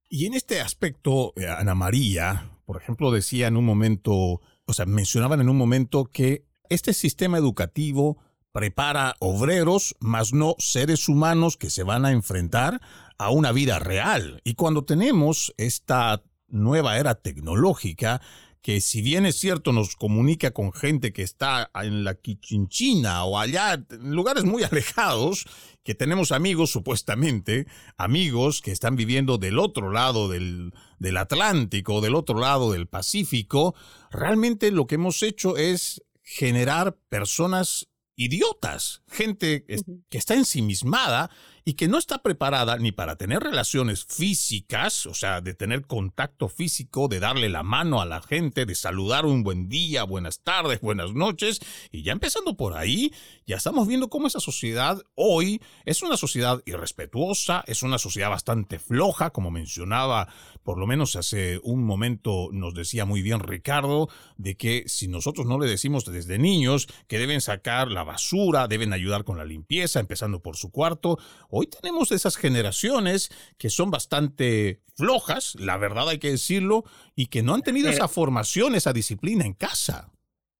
Y 0.09 0.25
en 0.25 0.33
este 0.33 0.59
aspecto, 0.59 1.33
Ana 1.57 1.73
María, 1.73 2.49
por 2.65 2.81
ejemplo, 2.81 3.11
decía 3.11 3.47
en 3.47 3.55
un 3.55 3.65
momento, 3.65 4.13
o 4.13 4.73
sea, 4.73 4.85
mencionaban 4.85 5.39
en 5.39 5.49
un 5.49 5.57
momento 5.57 6.05
que 6.11 6.43
este 6.69 6.93
sistema 6.93 7.37
educativo 7.37 8.17
prepara 8.51 9.15
obreros, 9.19 9.95
más 9.99 10.33
no 10.33 10.55
seres 10.57 11.07
humanos 11.07 11.57
que 11.57 11.69
se 11.69 11.83
van 11.83 12.05
a 12.05 12.11
enfrentar 12.11 12.79
a 13.17 13.29
una 13.29 13.51
vida 13.51 13.79
real. 13.79 14.41
Y 14.43 14.55
cuando 14.55 14.83
tenemos 14.83 15.53
esta 15.57 16.21
nueva 16.51 16.97
era 16.97 17.15
tecnológica, 17.15 18.21
que 18.61 18.79
si 18.79 19.01
bien 19.01 19.25
es 19.25 19.37
cierto 19.37 19.73
nos 19.73 19.95
comunica 19.95 20.51
con 20.51 20.71
gente 20.71 21.13
que 21.13 21.23
está 21.23 21.71
en 21.73 22.03
la 22.03 22.15
Quichinchina 22.15 23.23
o 23.25 23.39
allá, 23.39 23.73
en 23.73 24.11
lugares 24.11 24.43
muy 24.43 24.63
alejados, 24.63 25.45
que 25.83 25.95
tenemos 25.95 26.31
amigos 26.31 26.71
supuestamente, 26.71 27.65
amigos 27.97 28.61
que 28.61 28.71
están 28.71 28.95
viviendo 28.95 29.39
del 29.39 29.57
otro 29.57 29.91
lado 29.91 30.29
del, 30.29 30.73
del 30.99 31.17
Atlántico, 31.17 32.01
del 32.01 32.13
otro 32.13 32.39
lado 32.39 32.71
del 32.71 32.87
Pacífico, 32.87 33.73
realmente 34.11 34.69
lo 34.69 34.85
que 34.85 34.95
hemos 34.95 35.23
hecho 35.23 35.57
es 35.57 36.03
generar 36.21 36.95
personas 37.09 37.87
idiotas, 38.15 39.01
gente 39.07 39.65
que 40.09 40.17
está 40.17 40.35
ensimismada 40.35 41.31
y 41.63 41.73
que 41.73 41.87
no 41.87 41.97
está 41.97 42.23
preparada 42.23 42.77
ni 42.77 42.91
para 42.91 43.15
tener 43.15 43.41
relaciones 43.41 44.05
físicas, 44.05 45.05
o 45.05 45.13
sea, 45.13 45.41
de 45.41 45.53
tener 45.53 45.85
contacto 45.85 46.49
físico, 46.49 47.07
de 47.07 47.19
darle 47.19 47.49
la 47.49 47.63
mano 47.63 48.01
a 48.01 48.05
la 48.05 48.21
gente, 48.21 48.65
de 48.65 48.75
saludar 48.75 49.25
un 49.25 49.43
buen 49.43 49.69
día, 49.69 50.03
buenas 50.03 50.41
tardes, 50.41 50.81
buenas 50.81 51.13
noches, 51.13 51.59
y 51.91 52.03
ya 52.03 52.11
empezando 52.11 52.55
por 52.55 52.75
ahí, 52.75 53.13
ya 53.45 53.57
estamos 53.57 53.87
viendo 53.87 54.09
cómo 54.09 54.27
esa 54.27 54.39
sociedad 54.39 55.01
hoy 55.15 55.61
es 55.85 56.01
una 56.01 56.17
sociedad 56.17 56.61
irrespetuosa, 56.65 57.63
es 57.67 57.83
una 57.83 57.97
sociedad 57.97 58.29
bastante 58.29 58.79
floja, 58.79 59.31
como 59.31 59.51
mencionaba, 59.51 60.27
por 60.63 60.77
lo 60.77 60.87
menos 60.87 61.15
hace 61.15 61.59
un 61.63 61.83
momento 61.83 62.49
nos 62.51 62.73
decía 62.73 63.05
muy 63.05 63.21
bien 63.21 63.39
Ricardo, 63.39 64.09
de 64.37 64.55
que 64.55 64.83
si 64.87 65.07
nosotros 65.07 65.45
no 65.45 65.59
le 65.59 65.67
decimos 65.67 66.05
desde 66.05 66.39
niños 66.39 66.87
que 67.07 67.19
deben 67.19 67.41
sacar 67.41 67.89
la 67.89 68.03
basura, 68.03 68.67
deben 68.67 68.93
ayudar 68.93 69.23
con 69.23 69.37
la 69.37 69.45
limpieza, 69.45 69.99
empezando 69.99 70.41
por 70.41 70.57
su 70.57 70.71
cuarto, 70.71 71.19
Hoy 71.51 71.67
tenemos 71.67 72.13
esas 72.13 72.37
generaciones 72.37 73.29
que 73.59 73.69
son 73.69 73.91
bastante 73.91 74.79
flojas, 74.95 75.55
la 75.59 75.77
verdad 75.77 76.07
hay 76.07 76.17
que 76.17 76.29
decirlo, 76.29 76.83
y 77.13 77.27
que 77.27 77.43
no 77.43 77.53
han 77.53 77.61
tenido 77.61 77.89
esa 77.89 78.07
formación, 78.07 78.73
esa 78.73 78.93
disciplina 78.93 79.45
en 79.45 79.53
casa. 79.53 80.11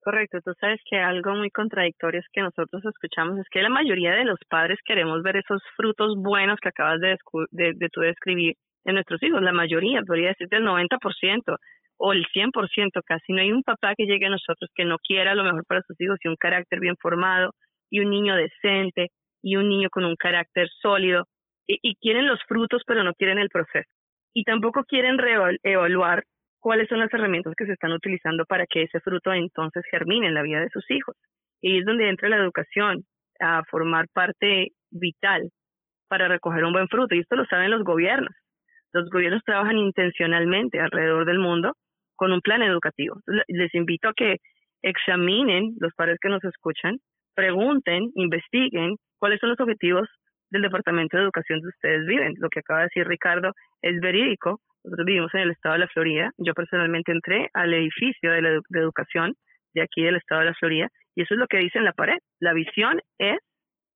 Correcto, 0.04 0.40
tú 0.44 0.52
sabes 0.60 0.82
que 0.90 0.98
algo 0.98 1.34
muy 1.36 1.50
contradictorio 1.50 2.20
es 2.20 2.26
que 2.34 2.42
nosotros 2.42 2.84
escuchamos 2.84 3.40
es 3.40 3.46
que 3.50 3.62
la 3.62 3.70
mayoría 3.70 4.12
de 4.12 4.26
los 4.26 4.40
padres 4.50 4.80
queremos 4.84 5.24
ver 5.24 5.38
esos 5.38 5.62
frutos 5.78 6.16
buenos 6.18 6.60
que 6.60 6.70
acabas 6.70 7.00
de, 7.00 7.16
de, 7.52 7.74
de 7.74 7.90
tú 7.90 8.02
describir 8.02 8.56
en 8.84 8.96
nuestros 8.96 9.22
hijos, 9.24 9.42
la 9.42 9.54
mayoría, 9.54 10.02
podría 10.06 10.30
decirte 10.30 10.58
el 10.58 10.66
90% 10.66 11.56
o 11.98 12.14
el 12.14 12.26
100% 12.26 13.02
casi. 13.06 13.32
No 13.32 13.42
hay 13.42 13.52
un 13.52 13.64
papá 13.64 13.94
que 13.96 14.06
llegue 14.06 14.26
a 14.26 14.32
nosotros 14.32 14.70
que 14.76 14.86
no 14.86 14.98
quiera 14.98 15.36
lo 15.36 15.44
mejor 15.44 15.64
para 15.68 15.84
sus 15.84 16.00
hijos 16.02 16.18
y 16.24 16.28
un 16.28 16.36
carácter 16.36 16.80
bien 16.80 16.96
formado 17.00 17.52
y 17.92 18.00
un 18.00 18.10
niño 18.10 18.36
decente 18.36 19.10
y 19.42 19.56
un 19.56 19.70
niño 19.70 19.90
con 19.90 20.06
un 20.06 20.16
carácter 20.16 20.70
sólido 20.82 21.26
y, 21.68 21.96
quieren 21.96 22.28
los 22.28 22.40
frutos 22.48 22.82
pero 22.86 23.04
no 23.04 23.14
quieren 23.14 23.40
el 23.40 23.50
proceso. 23.50 23.90
Y 24.34 24.44
tampoco 24.44 24.84
quieren 24.84 25.18
evaluar 25.64 26.26
cuáles 26.60 26.88
son 26.90 27.00
las 27.00 27.14
herramientas 27.14 27.54
que 27.58 27.66
se 27.66 27.74
están 27.74 27.92
utilizando 27.92 28.46
para 28.46 28.66
que 28.66 28.84
ese 28.84 29.00
fruto 29.00 29.34
entonces 29.34 29.84
germine 29.90 30.28
en 30.28 30.34
la 30.34 30.42
vida 30.42 30.60
de 30.60 30.70
sus 30.70 30.90
hijos. 30.92 31.16
Y 31.62 31.80
es 31.80 31.86
donde 31.86 32.10
entra 32.10 32.30
la 32.30 32.38
educación 32.38 33.04
a 33.40 33.64
formar 33.70 34.08
parte 34.14 34.70
vital 34.90 35.50
para 36.08 36.28
recoger 36.28 36.64
un 36.64 36.74
buen 36.74 36.88
fruto. 36.88 37.16
Y 37.16 37.20
esto 37.20 37.36
lo 37.36 37.46
saben 37.46 37.72
los 37.72 37.84
gobiernos. 37.84 38.34
Los 38.94 39.10
gobiernos 39.10 39.44
trabajan 39.44 39.78
intencionalmente 39.78 40.80
alrededor 40.80 41.26
del 41.26 41.40
mundo 41.40 41.76
con 42.16 42.32
un 42.32 42.42
plan 42.42 42.62
educativo. 42.62 43.20
Les 43.48 43.74
invito 43.74 44.10
a 44.10 44.14
que 44.14 44.38
examinen, 44.82 45.76
los 45.80 45.94
padres 45.94 46.18
que 46.22 46.30
nos 46.30 46.44
escuchan, 46.44 46.98
pregunten, 47.36 48.12
investiguen 48.16 48.96
cuáles 49.20 49.40
son 49.40 49.50
los 49.50 49.60
objetivos 49.60 50.08
del 50.50 50.64
Departamento 50.64 51.18
de 51.18 51.24
Educación 51.24 51.60
donde 51.60 51.74
ustedes 51.76 52.06
viven. 52.06 52.34
Lo 52.38 52.50
que 52.50 52.60
acaba 52.60 52.82
de 52.82 52.86
decir 52.86 53.08
Ricardo 53.08 53.54
es 53.82 54.00
verídico. 54.02 54.60
Nosotros 54.84 55.06
vivimos 55.06 55.34
en 55.34 55.42
el 55.42 55.52
estado 55.52 55.74
de 55.74 55.80
la 55.80 55.88
Florida. 55.88 56.32
Yo 56.38 56.54
personalmente 56.54 57.12
entré 57.12 57.50
al 57.54 57.74
edificio 57.74 58.32
de, 58.32 58.42
la 58.42 58.50
de 58.50 58.80
educación 58.80 59.34
de 59.74 59.82
aquí 59.82 60.04
del 60.04 60.18
estado 60.18 60.42
de 60.42 60.48
la 60.48 60.54
Florida 60.56 60.90
y 61.16 61.22
eso 61.24 61.34
es 61.34 61.40
lo 61.40 61.48
que 61.48 61.58
dice 61.58 61.78
en 61.78 61.86
la 61.86 61.94
pared. 61.94 62.18
La 62.40 62.54
visión 62.54 63.00
es 63.18 63.38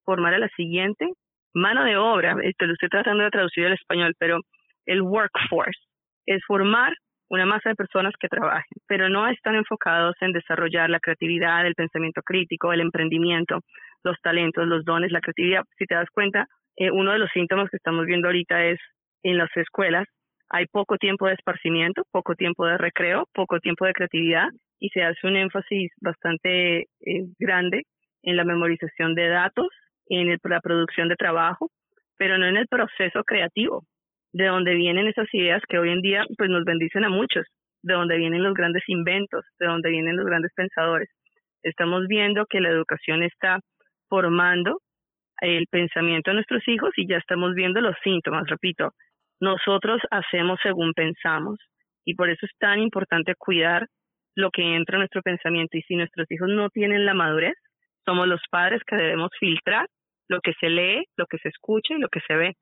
formar 0.04 0.34
a 0.34 0.39
la 0.39 0.50
siguiente 0.50 1.10
mano 1.54 1.84
de 1.84 1.98
obra. 1.98 2.36
Esto 2.43 2.65
lo 2.65 2.74
estoy 2.74 2.89
tratando 2.89 3.24
de 3.24 3.32
traducir 3.32 3.65
al 3.65 3.74
español, 3.74 4.13
pero 4.19 4.39
el 4.86 5.02
workforce 5.02 5.80
es 6.26 6.43
formar 6.45 6.93
una 7.29 7.45
masa 7.45 7.69
de 7.69 7.75
personas 7.75 8.13
que 8.19 8.27
trabajen, 8.27 8.77
pero 8.88 9.09
no 9.09 9.27
están 9.27 9.55
enfocados 9.55 10.15
en 10.21 10.31
desarrollar 10.31 10.89
la 10.89 10.99
creatividad, 10.99 11.65
el 11.65 11.75
pensamiento 11.75 12.21
crítico, 12.21 12.71
el 12.71 12.81
emprendimiento, 12.81 13.59
los 14.03 14.19
talentos, 14.21 14.67
los 14.67 14.85
dones, 14.85 15.11
la 15.11 15.21
creatividad. 15.21 15.63
Si 15.77 15.85
te 15.85 15.95
das 15.95 16.09
cuenta, 16.11 16.47
eh, 16.77 16.91
uno 16.91 17.11
de 17.13 17.19
los 17.19 17.31
síntomas 17.31 17.69
que 17.69 17.77
estamos 17.77 18.05
viendo 18.05 18.27
ahorita 18.27 18.65
es 18.65 18.79
en 19.23 19.38
las 19.38 19.49
escuelas 19.55 20.07
hay 20.49 20.67
poco 20.67 20.97
tiempo 20.97 21.27
de 21.27 21.33
esparcimiento, 21.33 22.03
poco 22.11 22.35
tiempo 22.35 22.65
de 22.65 22.77
recreo, 22.77 23.27
poco 23.33 23.59
tiempo 23.59 23.85
de 23.85 23.93
creatividad 23.93 24.49
y 24.79 24.89
se 24.89 25.03
hace 25.03 25.25
un 25.27 25.35
énfasis 25.35 25.91
bastante 26.01 26.81
eh, 26.81 27.25
grande 27.39 27.83
en 28.23 28.38
la 28.38 28.43
memorización 28.43 29.15
de 29.15 29.27
datos, 29.27 29.67
en 30.07 30.38
la 30.43 30.61
producción 30.61 31.09
de 31.09 31.15
trabajo, 31.15 31.69
pero 32.17 32.38
no 32.38 32.45
en 32.45 32.57
el 32.57 32.67
proceso 32.67 33.23
creativo, 33.23 33.83
de 34.36 34.48
donde 34.48 34.76
vienen 34.76 35.08
esas 35.08 35.34
ideas 35.34 35.62
que 35.69 35.80
hoy 35.80 35.91
en 35.91 36.02
día 36.02 36.26
pues 36.38 36.50
nos 36.50 36.65
bendicen 36.65 37.06
a 37.06 37.10
muchos, 37.10 37.45
de 37.84 37.93
donde 37.93 38.17
vienen 38.17 38.43
los 38.43 38.54
grandes 38.54 38.84
inventos, 38.88 39.45
de 39.60 39.65
donde 39.65 39.89
vienen 39.89 40.17
los 40.17 40.26
grandes 40.26 40.52
pensadores. 40.54 41.10
Estamos 41.63 42.06
viendo 42.10 42.45
que 42.45 42.60
la 42.60 42.67
educación 42.67 43.24
está 43.24 43.62
formando 44.10 44.82
el 45.39 45.67
pensamiento 45.67 46.32
de 46.32 46.36
nuestros 46.36 46.67
hijos 46.67 46.91
y 46.98 47.08
ya 47.08 47.15
estamos 47.15 47.56
viendo 47.56 47.80
los 47.80 47.95
síntomas, 48.04 48.45
repito, 48.50 48.91
nosotros 49.39 50.02
hacemos 50.12 50.60
según 50.62 50.91
pensamos 50.91 51.58
y 52.04 52.15
por 52.15 52.30
eso 52.30 52.45
es 52.45 52.52
tan 52.60 52.80
importante 52.80 53.36
cuidar 53.38 53.88
lo 54.36 54.52
que 54.52 54.76
entra 54.76 54.98
en 54.98 55.00
nuestro 55.00 55.21
pensamiento 55.21 55.78
y 55.78 55.82
si 55.84 55.95
nuestros 55.95 56.30
hijos 56.30 56.50
no 56.50 56.69
tienen 56.71 57.06
la 57.06 57.13
madurez, 57.13 57.56
somos 58.04 58.28
los 58.28 58.41
padres 58.52 58.82
que 58.86 58.98
debemos 58.98 59.30
filtrar 59.39 59.88
lo 60.28 60.41
que 60.41 60.52
se 60.60 60.69
lee, 60.69 61.06
lo 61.15 61.26
que 61.26 61.38
se 61.38 61.48
escucha 61.48 61.93
y 61.93 62.00
lo 62.00 62.10
que 62.10 62.19
se 62.28 62.36
ve 62.36 62.56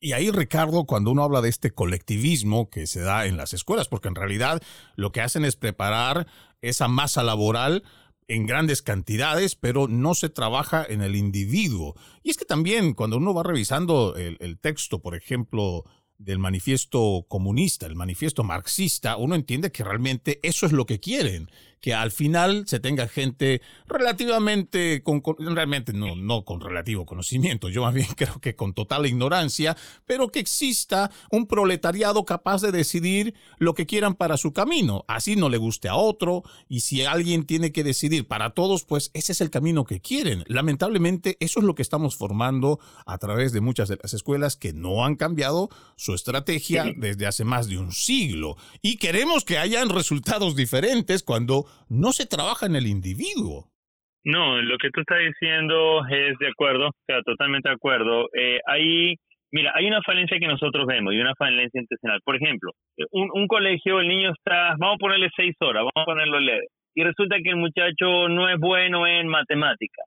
Y 0.00 0.12
ahí, 0.12 0.30
Ricardo, 0.30 0.84
cuando 0.84 1.10
uno 1.10 1.24
habla 1.24 1.40
de 1.40 1.48
este 1.48 1.72
colectivismo 1.72 2.70
que 2.70 2.86
se 2.86 3.00
da 3.00 3.26
en 3.26 3.36
las 3.36 3.52
escuelas, 3.52 3.88
porque 3.88 4.08
en 4.08 4.14
realidad 4.14 4.62
lo 4.94 5.10
que 5.10 5.20
hacen 5.20 5.44
es 5.44 5.56
preparar 5.56 6.28
esa 6.60 6.86
masa 6.86 7.24
laboral 7.24 7.82
en 8.28 8.46
grandes 8.46 8.82
cantidades, 8.82 9.56
pero 9.56 9.88
no 9.88 10.14
se 10.14 10.28
trabaja 10.28 10.86
en 10.88 11.02
el 11.02 11.16
individuo. 11.16 11.96
Y 12.22 12.30
es 12.30 12.36
que 12.36 12.44
también 12.44 12.94
cuando 12.94 13.16
uno 13.16 13.34
va 13.34 13.42
revisando 13.42 14.14
el, 14.16 14.36
el 14.40 14.58
texto, 14.60 15.00
por 15.00 15.16
ejemplo, 15.16 15.84
del 16.18 16.38
manifiesto 16.38 17.24
comunista, 17.28 17.86
el 17.86 17.94
manifiesto 17.94 18.42
marxista, 18.42 19.16
uno 19.16 19.34
entiende 19.34 19.70
que 19.70 19.84
realmente 19.84 20.40
eso 20.42 20.66
es 20.66 20.72
lo 20.72 20.84
que 20.84 21.00
quieren 21.00 21.48
que 21.80 21.94
al 21.94 22.10
final 22.10 22.64
se 22.66 22.80
tenga 22.80 23.08
gente 23.08 23.60
relativamente, 23.86 25.02
realmente 25.38 25.92
no, 25.92 26.16
no 26.16 26.44
con 26.44 26.60
relativo 26.60 27.06
conocimiento, 27.06 27.68
yo 27.68 27.82
más 27.82 27.94
bien 27.94 28.08
creo 28.16 28.40
que 28.40 28.56
con 28.56 28.74
total 28.74 29.06
ignorancia, 29.06 29.76
pero 30.06 30.28
que 30.28 30.40
exista 30.40 31.10
un 31.30 31.46
proletariado 31.46 32.24
capaz 32.24 32.62
de 32.62 32.72
decidir 32.72 33.34
lo 33.58 33.74
que 33.74 33.86
quieran 33.86 34.14
para 34.14 34.36
su 34.36 34.52
camino. 34.52 35.04
Así 35.08 35.36
no 35.36 35.48
le 35.48 35.58
guste 35.58 35.88
a 35.88 35.96
otro, 35.96 36.42
y 36.68 36.80
si 36.80 37.04
alguien 37.04 37.44
tiene 37.44 37.72
que 37.72 37.84
decidir 37.84 38.26
para 38.26 38.50
todos, 38.50 38.84
pues 38.84 39.10
ese 39.14 39.32
es 39.32 39.40
el 39.40 39.50
camino 39.50 39.84
que 39.84 40.00
quieren. 40.00 40.44
Lamentablemente, 40.46 41.36
eso 41.40 41.60
es 41.60 41.64
lo 41.64 41.74
que 41.74 41.82
estamos 41.82 42.16
formando 42.16 42.80
a 43.06 43.18
través 43.18 43.52
de 43.52 43.60
muchas 43.60 43.88
de 43.88 43.98
las 44.02 44.14
escuelas 44.14 44.56
que 44.56 44.72
no 44.72 45.04
han 45.04 45.16
cambiado 45.16 45.70
su 46.08 46.14
estrategia 46.14 46.84
desde 46.96 47.26
hace 47.26 47.44
más 47.44 47.68
de 47.68 47.76
un 47.76 47.92
siglo. 47.92 48.56
Y 48.80 48.96
queremos 48.96 49.44
que 49.44 49.58
hayan 49.58 49.90
resultados 49.90 50.56
diferentes 50.56 51.22
cuando 51.22 51.66
no 51.90 52.12
se 52.12 52.24
trabaja 52.24 52.64
en 52.64 52.76
el 52.76 52.86
individuo. 52.86 53.68
No, 54.24 54.56
lo 54.62 54.78
que 54.78 54.88
tú 54.88 55.00
estás 55.00 55.18
diciendo 55.18 56.00
es 56.08 56.38
de 56.38 56.48
acuerdo, 56.48 56.88
o 56.88 57.04
sea, 57.06 57.20
totalmente 57.22 57.68
de 57.68 57.74
acuerdo. 57.74 58.28
Eh, 58.32 58.58
hay, 58.66 59.16
mira, 59.52 59.72
hay 59.74 59.86
una 59.86 60.00
falencia 60.00 60.38
que 60.40 60.48
nosotros 60.48 60.86
vemos 60.86 61.12
y 61.12 61.20
una 61.20 61.34
falencia 61.34 61.78
intencional. 61.78 62.20
Por 62.24 62.36
ejemplo, 62.36 62.72
un, 63.10 63.28
un 63.34 63.46
colegio, 63.46 64.00
el 64.00 64.08
niño 64.08 64.32
está, 64.32 64.76
vamos 64.78 64.96
a 64.96 65.04
ponerle 65.04 65.28
seis 65.36 65.54
horas, 65.60 65.84
vamos 65.84 66.02
a 66.02 66.04
ponerlo 66.06 66.40
leve, 66.40 66.68
y 66.94 67.04
resulta 67.04 67.36
que 67.42 67.50
el 67.50 67.56
muchacho 67.56 68.28
no 68.30 68.48
es 68.48 68.58
bueno 68.58 69.06
en 69.06 69.28
matemática. 69.28 70.02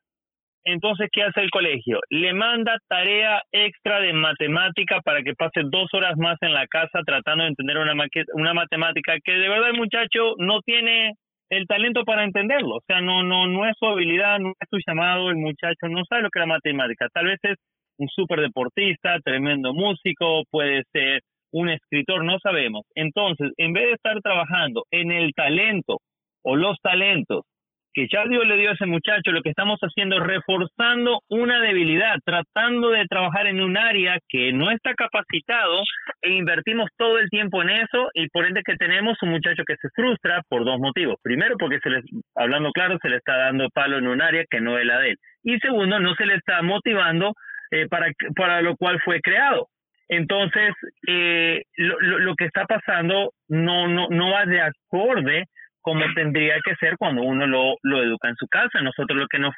Entonces, 0.64 1.10
¿qué 1.12 1.24
hace 1.24 1.42
el 1.42 1.50
colegio? 1.50 2.00
Le 2.10 2.34
manda 2.34 2.78
tarea 2.88 3.42
extra 3.52 4.00
de 4.00 4.14
matemática 4.14 5.02
para 5.02 5.24
que 5.24 5.34
pase 5.34 5.62
dos 5.64 5.90
horas 5.94 6.18
más 6.18 6.38
en 6.42 6.54
la 6.54 6.68
casa 6.68 7.00
tratando 7.06 7.44
de 7.44 7.50
entender 7.50 7.78
una, 7.78 7.94
una 8.34 8.54
matemática 8.54 9.16
que 9.24 9.32
de 9.32 9.50
verdad 9.50 9.70
el 9.70 9.78
muchacho 9.78 10.36
no 10.38 10.62
tiene 10.62 11.14
el 11.50 11.66
talento 11.68 12.04
para 12.04 12.24
entenderlo. 12.24 12.76
O 12.76 12.82
sea, 12.88 13.02
no, 13.02 13.24
no, 13.24 13.48
no 13.48 13.66
es 13.66 13.74
su 13.78 13.86
habilidad, 13.86 14.40
no 14.40 14.50
es 14.50 14.68
su 14.70 14.78
llamado, 14.86 15.30
el 15.30 15.38
muchacho 15.38 15.88
no 15.90 16.04
sabe 16.08 16.24
lo 16.24 16.30
que 16.30 16.40
es 16.40 16.48
la 16.48 16.54
matemática. 16.54 17.08
Tal 17.12 17.26
vez 17.26 17.40
es 17.44 17.58
un 17.98 18.08
súper 18.08 18.40
deportista, 18.40 19.20
tremendo 19.24 19.74
músico, 19.74 20.44
puede 20.50 20.84
ser 20.92 21.22
un 21.52 21.70
escritor, 21.70 22.24
no 22.24 22.40
sabemos. 22.40 22.84
Entonces, 22.96 23.52
en 23.58 23.74
vez 23.74 23.88
de 23.88 23.94
estar 23.94 24.20
trabajando 24.22 24.84
en 24.92 25.12
el 25.12 25.34
talento 25.34 25.98
o 26.44 26.56
los 26.56 26.78
talentos 26.82 27.46
que 27.94 28.08
ya 28.12 28.24
Dios 28.26 28.46
le 28.48 28.58
dio 28.58 28.70
a 28.70 28.74
ese 28.74 28.86
muchacho, 28.86 29.32
lo 29.32 29.42
que 29.42 29.50
estamos 29.50 29.80
haciendo 29.82 30.18
es 30.18 30.24
reforzando 30.24 31.20
una 31.30 31.60
debilidad, 31.60 32.16
tratando 32.24 32.90
de 32.90 33.06
trabajar 33.08 33.48
en 33.48 33.62
un 33.62 33.78
área 33.78 34.18
que 34.30 34.54
no 34.54 34.72
está 34.72 34.94
capacitado 34.94 35.82
e 36.22 36.32
invertimos 36.32 36.90
todo 36.98 37.18
el 37.20 37.30
tiempo 37.30 37.62
en 37.62 37.70
eso 37.70 38.10
y 38.14 38.30
por 38.30 38.46
ende 38.46 38.62
que 38.66 38.76
tenemos 38.76 39.18
un 39.22 39.30
muchacho 39.30 39.64
que 39.66 39.76
se 39.76 39.90
frustra 39.96 40.42
por 40.48 40.66
dos 40.66 40.80
motivos. 40.80 41.16
Primero, 41.22 41.56
porque 41.58 41.80
se 41.80 41.90
les, 41.90 42.04
hablando 42.36 42.72
claro, 42.72 42.98
se 43.02 43.10
le 43.10 43.18
está 43.18 43.38
dando 43.38 43.70
palo 43.70 43.98
en 43.98 44.08
un 44.08 44.22
área 44.22 44.46
que 44.50 44.62
no 44.62 44.78
es 44.78 44.86
la 44.86 45.00
de 45.00 45.12
él. 45.12 45.18
Y 45.44 45.58
segundo, 45.60 46.00
no 46.00 46.14
se 46.16 46.26
le 46.26 46.36
está 46.36 46.62
motivando 46.62 47.34
eh, 47.72 47.88
para, 47.88 48.08
para 48.36 48.62
lo 48.62 48.76
cual 48.76 49.00
fue 49.04 49.22
creado. 49.22 49.68
Entonces, 50.08 50.74
eh, 51.08 51.64
lo, 51.78 51.98
lo, 52.20 52.36
que 52.36 52.46
está 52.46 52.66
pasando 52.66 53.32
no, 53.48 53.88
no, 53.88 54.08
no 54.10 54.32
va 54.32 54.46
de 54.46 54.60
acorde 54.62 55.46
como 55.82 56.04
tendría 56.14 56.56
que 56.64 56.76
ser 56.76 56.98
cuando 56.98 57.24
uno 57.24 57.46
lo, 57.48 57.76
lo 57.84 58.04
educa 58.04 58.30
en 58.30 58.36
su 58.36 58.48
casa. 58.48 58.82
Nosotros 58.82 59.18
lo 59.18 59.28
que 59.28 59.40
nos, 59.40 59.54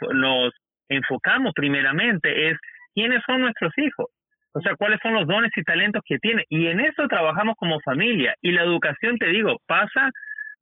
enfocamos 0.89 1.53
primeramente 1.55 2.49
es 2.49 2.57
quiénes 2.93 3.21
son 3.25 3.41
nuestros 3.41 3.71
hijos, 3.77 4.07
o 4.53 4.61
sea, 4.61 4.75
cuáles 4.75 4.99
son 5.01 5.13
los 5.13 5.25
dones 5.27 5.51
y 5.55 5.63
talentos 5.63 6.01
que 6.05 6.19
tienen. 6.19 6.45
Y 6.49 6.67
en 6.67 6.79
eso 6.81 7.07
trabajamos 7.07 7.55
como 7.57 7.79
familia. 7.81 8.35
Y 8.41 8.51
la 8.51 8.63
educación, 8.63 9.17
te 9.17 9.27
digo, 9.27 9.57
pasa 9.65 10.11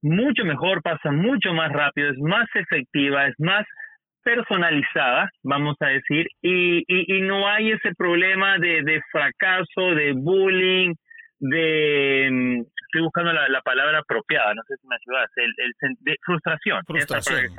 mucho 0.02 0.46
mejor, 0.46 0.82
pasa 0.82 1.12
mucho 1.12 1.54
más 1.54 1.72
rápido, 1.72 2.10
es 2.10 2.18
más 2.20 2.48
efectiva, 2.56 3.28
es 3.28 3.36
más 3.40 3.66
personalizada, 4.24 5.30
vamos 5.44 5.76
a 5.80 5.88
decir, 5.88 6.28
y, 6.42 6.84
y, 6.88 7.18
y 7.18 7.22
no 7.22 7.48
hay 7.48 7.72
ese 7.72 7.94
problema 7.98 8.60
de 8.60 9.02
fracaso, 9.12 9.96
de 9.96 10.14
bullying, 10.14 10.94
de 11.42 12.30
mm, 12.32 12.62
estoy 12.86 13.02
buscando 13.02 13.34
la, 13.34 13.62
palabra 13.62 14.00
apropiada, 14.00 14.54
no 14.54 14.62
sé 14.68 14.76
si 14.80 14.88
me 14.88 14.96
ayudas, 14.96 15.30
el, 15.36 15.96
de 16.00 16.18
frustración, 16.24 16.82
frustración. 16.86 17.50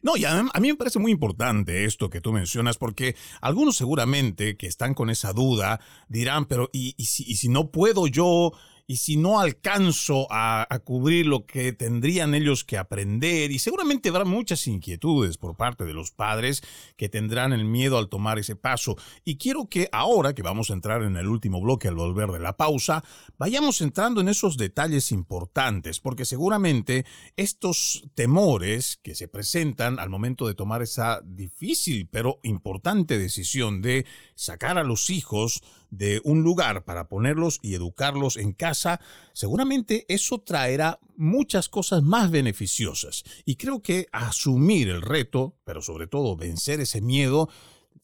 No, 0.00 0.16
y 0.16 0.24
a, 0.24 0.42
mí 0.60 0.68
me 0.68 0.76
parece 0.76 1.00
muy 1.00 1.10
importante 1.10 1.84
esto 1.84 2.08
que 2.08 2.20
tú 2.20 2.32
mencionas, 2.32 2.78
porque 2.78 3.14
algunos 3.40 3.76
seguramente 3.76 4.56
que 4.56 4.66
están 4.66 4.94
con 4.94 5.10
esa 5.10 5.32
duda 5.32 5.80
dirán, 6.08 6.44
pero 6.46 6.68
¿y, 6.72 6.94
y, 6.96 7.04
si, 7.06 7.24
y 7.24 7.34
si 7.34 7.48
no 7.48 7.70
puedo 7.72 8.06
yo 8.06 8.52
y 8.90 8.96
si 8.96 9.18
no 9.18 9.38
alcanzo 9.38 10.26
a, 10.30 10.66
cubrir 10.82 11.26
lo 11.26 11.44
que 11.44 11.74
tendrían 11.74 12.34
ellos 12.34 12.64
que 12.64 12.78
aprender, 12.78 13.50
y 13.50 13.58
seguramente 13.58 14.08
habrá 14.08 14.24
muchas 14.24 14.66
inquietudes 14.66 15.36
por 15.36 15.56
parte 15.56 15.84
de 15.84 15.92
los 15.92 16.10
padres 16.10 16.62
que 16.96 17.10
tendrán 17.10 17.52
el 17.52 17.66
miedo 17.66 17.98
al 17.98 18.08
tomar 18.08 18.38
ese 18.38 18.56
paso. 18.56 18.96
Y 19.26 19.36
quiero 19.36 19.68
que 19.68 19.90
ahora 19.92 20.34
que 20.34 20.40
vamos 20.40 20.70
a 20.70 20.72
entrar 20.72 21.02
en 21.02 21.18
el 21.18 21.26
último 21.26 21.60
bloque 21.60 21.88
al 21.88 21.96
volver 21.96 22.30
de 22.30 22.38
la 22.38 22.56
pausa, 22.56 23.04
vayamos 23.36 23.82
entrando 23.82 24.22
en 24.22 24.30
esos 24.30 24.56
detalles 24.56 25.12
importantes, 25.12 26.00
porque 26.00 26.24
seguramente 26.24 27.04
estos 27.36 28.04
temores 28.14 28.98
que 29.02 29.14
se 29.14 29.28
presentan 29.28 29.98
al 29.98 30.08
momento 30.08 30.46
de 30.46 30.54
tomar 30.54 30.80
esa 30.80 31.20
difícil 31.22 32.08
pero 32.10 32.40
importante 32.42 33.18
decisión 33.18 33.82
de 33.82 34.06
sacar 34.34 34.78
a 34.78 34.84
los 34.84 35.10
hijos 35.10 35.62
de 35.90 36.20
un 36.24 36.42
lugar 36.42 36.84
para 36.84 37.08
ponerlos 37.08 37.58
y 37.62 37.74
educarlos 37.74 38.36
en 38.36 38.52
casa, 38.52 39.00
seguramente 39.32 40.04
eso 40.08 40.38
traerá 40.38 41.00
muchas 41.16 41.68
cosas 41.68 42.02
más 42.02 42.30
beneficiosas. 42.30 43.24
Y 43.44 43.56
creo 43.56 43.82
que 43.82 44.06
asumir 44.12 44.88
el 44.88 45.02
reto, 45.02 45.56
pero 45.64 45.82
sobre 45.82 46.06
todo 46.06 46.36
vencer 46.36 46.80
ese 46.80 47.00
miedo, 47.00 47.48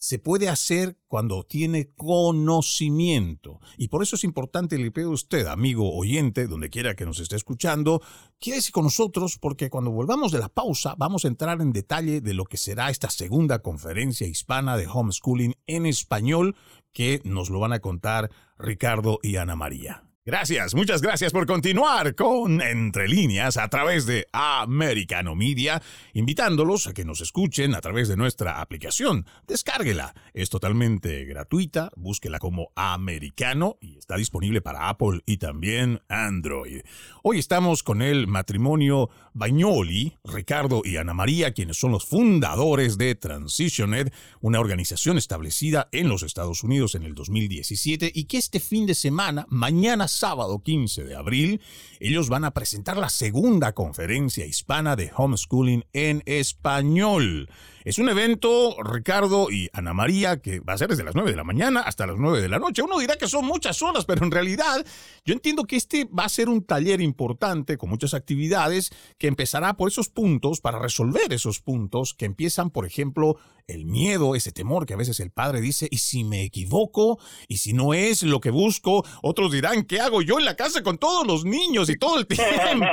se 0.05 0.19
puede 0.19 0.51
hacer 0.51 0.99
cuando 1.09 1.45
tiene 1.45 1.89
conocimiento. 1.95 3.59
Y 3.79 3.89
por 3.89 4.03
eso 4.03 4.17
es 4.17 4.25
importante, 4.25 4.77
le 4.77 4.91
pido 4.91 5.09
a 5.09 5.15
usted, 5.15 5.47
amigo 5.47 5.97
oyente, 5.97 6.47
donde 6.47 6.69
quiera 6.69 6.95
que 6.95 7.07
nos 7.07 7.21
esté 7.21 7.37
escuchando, 7.37 8.03
quédese 8.39 8.71
con 8.71 8.85
nosotros 8.85 9.39
porque 9.39 9.71
cuando 9.71 9.91
volvamos 9.93 10.31
de 10.31 10.41
la 10.41 10.51
pausa 10.51 10.95
vamos 10.99 11.25
a 11.25 11.29
entrar 11.29 11.63
en 11.63 11.73
detalle 11.73 12.21
de 12.21 12.35
lo 12.35 12.45
que 12.45 12.59
será 12.59 12.91
esta 12.91 13.09
segunda 13.09 13.61
conferencia 13.61 14.27
hispana 14.27 14.77
de 14.77 14.87
homeschooling 14.87 15.55
en 15.67 15.87
español 15.87 16.55
que 16.93 17.23
nos 17.25 17.49
lo 17.49 17.59
van 17.61 17.73
a 17.73 17.81
contar 17.81 18.31
Ricardo 18.59 19.21
y 19.23 19.37
Ana 19.37 19.57
María. 19.57 20.05
Gracias, 20.27 20.75
muchas 20.75 21.03
gracias 21.03 21.33
por 21.33 21.45
continuar 21.45 22.15
con 22.15 22.63
Entre 22.63 23.09
líneas 23.09 23.59
a 23.59 23.69
través 23.69 24.07
de 24.07 24.27
Americano 24.33 25.35
Media, 25.35 25.83
invitándolos 26.15 26.87
a 26.87 26.95
que 26.95 27.05
nos 27.05 27.21
escuchen 27.21 27.75
a 27.75 27.83
través 27.83 28.09
de 28.09 28.17
nuestra 28.17 28.63
aplicación. 28.63 29.27
Descárguela, 29.47 30.15
es 30.33 30.49
totalmente 30.49 31.27
gratuita, 31.27 31.91
búsquela 31.95 32.39
como 32.39 32.73
Americano 32.75 33.77
y 33.83 33.99
está 33.99 34.17
disponible 34.17 34.63
para 34.63 34.89
Apple 34.89 35.21
y 35.27 35.37
también 35.37 36.01
Android. 36.09 36.81
Hoy 37.23 37.39
estamos 37.39 37.83
con 37.83 38.01
el 38.01 38.27
matrimonio 38.27 39.11
Bagnoli, 39.35 40.17
Ricardo 40.25 40.81
y 40.87 40.97
Ana 40.97 41.13
María, 41.13 41.53
quienes 41.53 41.77
son 41.77 41.93
los 41.93 42.07
fundadores 42.07 42.97
de 42.97 43.15
Transitioned, 43.15 44.11
una 44.41 44.61
organización 44.61 45.19
establecida 45.19 45.91
en 45.93 46.09
los 46.09 46.23
Estados 46.23 46.65
Unidos 46.65 46.95
en 46.95 47.03
el 47.03 47.15
2017 47.15 48.11
y 48.15 48.25
que 48.25 48.39
este 48.39 48.59
fin 48.59 48.87
de 48.87 48.95
semana, 48.95 49.45
mañana 49.51 50.09
sábado 50.15 50.63
15 50.63 51.05
de 51.05 51.15
abril, 51.17 51.61
ellos 52.01 52.29
van 52.29 52.45
a 52.45 52.53
presentar 52.53 52.97
la 52.97 53.09
segunda 53.09 53.73
conferencia 53.73 54.47
hispana 54.47 54.97
de 54.97 55.11
homeschooling 55.15 55.85
en 55.93 56.23
español. 56.27 57.49
Es 57.85 57.99
un 57.99 58.09
evento, 58.09 58.83
Ricardo 58.83 59.51
y 59.51 59.69
Ana 59.75 59.93
María, 59.93 60.39
que 60.39 60.61
va 60.61 60.73
a 60.73 60.79
ser 60.79 60.89
desde 60.89 61.05
las 61.05 61.15
9 61.15 61.33
de 61.33 61.37
la 61.37 61.45
mañana 61.45 61.81
hasta 61.81 62.07
las 62.07 62.17
9 62.17 62.41
de 62.41 62.49
la 62.49 62.59
noche. 62.59 62.81
Uno 62.81 62.99
dirá 62.99 63.17
que 63.17 63.29
son 63.29 63.45
muchas 63.45 63.83
horas, 63.83 64.07
pero 64.07 64.25
en 64.25 64.31
realidad 64.31 64.87
yo 65.27 65.35
entiendo 65.35 65.65
que 65.65 65.77
este 65.77 66.07
va 66.07 66.25
a 66.25 66.31
ser 66.31 66.49
un 66.49 66.65
taller 66.65 67.03
importante 67.03 67.77
con 67.77 67.91
muchas 67.91 68.15
actividades 68.15 68.91
que 69.19 69.27
empezará 69.27 69.77
por 69.77 69.91
esos 69.91 70.09
puntos 70.09 70.63
para 70.63 70.79
resolver 70.79 71.31
esos 71.35 71.61
puntos 71.61 72.15
que 72.15 72.25
empiezan, 72.25 72.71
por 72.71 72.87
ejemplo, 72.87 73.37
el 73.67 73.85
miedo, 73.85 74.35
ese 74.35 74.51
temor 74.51 74.87
que 74.87 74.95
a 74.95 74.99
veces 74.99 75.21
el 75.21 75.31
padre 75.31 75.61
dice, 75.61 75.87
¿y 75.91 75.99
si 75.99 76.25
me 76.25 76.43
equivoco? 76.43 77.19
¿Y 77.49 77.59
si 77.59 77.75
no 77.75 77.93
es 77.93 78.23
lo 78.23 78.41
que 78.41 78.51
busco? 78.51 79.05
Otros 79.23 79.53
dirán, 79.53 79.85
¿qué 79.85 80.01
hago 80.01 80.23
yo 80.23 80.39
en 80.39 80.47
la 80.47 80.57
casa 80.57 80.83
con 80.83 80.97
todos 80.97 81.27
los 81.27 81.45
niños 81.45 81.91
y 81.91 81.99
todo 81.99 82.19
el 82.19 82.27
tiempo? 82.27 82.47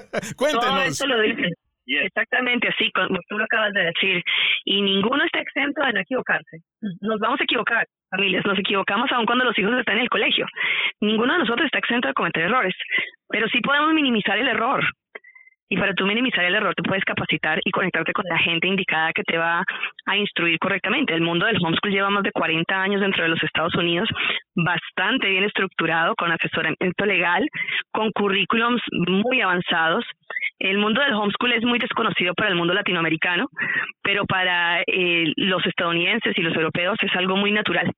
Cuéntenos. 0.36 0.64
Todo 0.64 0.82
eso 0.82 1.06
lo 1.06 1.18
Exactamente 1.86 2.68
así, 2.68 2.90
como 2.92 3.18
tú 3.28 3.38
lo 3.38 3.44
acabas 3.44 3.72
de 3.72 3.84
decir. 3.84 4.22
Y 4.64 4.80
ninguno 4.82 5.24
está 5.24 5.40
exento 5.40 5.82
de 5.84 5.92
no 5.92 6.00
equivocarse. 6.00 6.58
Nos 7.00 7.20
vamos 7.20 7.40
a 7.40 7.44
equivocar, 7.44 7.86
familias, 8.10 8.44
nos 8.46 8.58
equivocamos 8.58 9.10
aún 9.12 9.26
cuando 9.26 9.44
los 9.44 9.58
hijos 9.58 9.78
están 9.78 9.96
en 9.96 10.02
el 10.02 10.08
colegio. 10.08 10.46
Ninguno 11.00 11.34
de 11.34 11.40
nosotros 11.40 11.66
está 11.66 11.78
exento 11.78 12.08
de 12.08 12.14
cometer 12.14 12.44
errores, 12.44 12.74
pero 13.28 13.48
sí 13.48 13.60
podemos 13.60 13.92
minimizar 13.92 14.38
el 14.38 14.48
error. 14.48 14.84
Y 15.68 15.76
para 15.76 15.94
tú 15.94 16.06
minimizar 16.06 16.44
el 16.44 16.54
error, 16.54 16.74
tú 16.74 16.82
puedes 16.82 17.04
capacitar 17.04 17.58
y 17.64 17.70
conectarte 17.70 18.12
con 18.12 18.24
la 18.28 18.38
gente 18.38 18.68
indicada 18.68 19.12
que 19.12 19.22
te 19.22 19.38
va 19.38 19.64
a 20.06 20.16
instruir 20.16 20.58
correctamente. 20.58 21.14
El 21.14 21.22
mundo 21.22 21.46
del 21.46 21.56
homeschool 21.56 21.90
lleva 21.90 22.10
más 22.10 22.22
de 22.22 22.32
40 22.32 22.82
años 22.82 23.00
dentro 23.00 23.22
de 23.22 23.30
los 23.30 23.42
Estados 23.42 23.74
Unidos, 23.74 24.08
bastante 24.54 25.28
bien 25.28 25.44
estructurado, 25.44 26.14
con 26.16 26.30
asesoramiento 26.30 27.06
legal, 27.06 27.48
con 27.92 28.12
currículums 28.12 28.82
muy 28.92 29.40
avanzados. 29.40 30.04
El 30.64 30.78
mundo 30.78 31.02
del 31.02 31.12
homeschool 31.12 31.52
es 31.52 31.62
muy 31.62 31.78
desconocido 31.78 32.32
para 32.32 32.48
el 32.48 32.54
mundo 32.54 32.72
latinoamericano, 32.72 33.48
pero 34.02 34.24
para 34.24 34.80
eh, 34.86 35.30
los 35.36 35.64
estadounidenses 35.66 36.32
y 36.38 36.40
los 36.40 36.56
europeos 36.56 36.96
es 37.02 37.14
algo 37.16 37.36
muy 37.36 37.52
natural. 37.52 37.92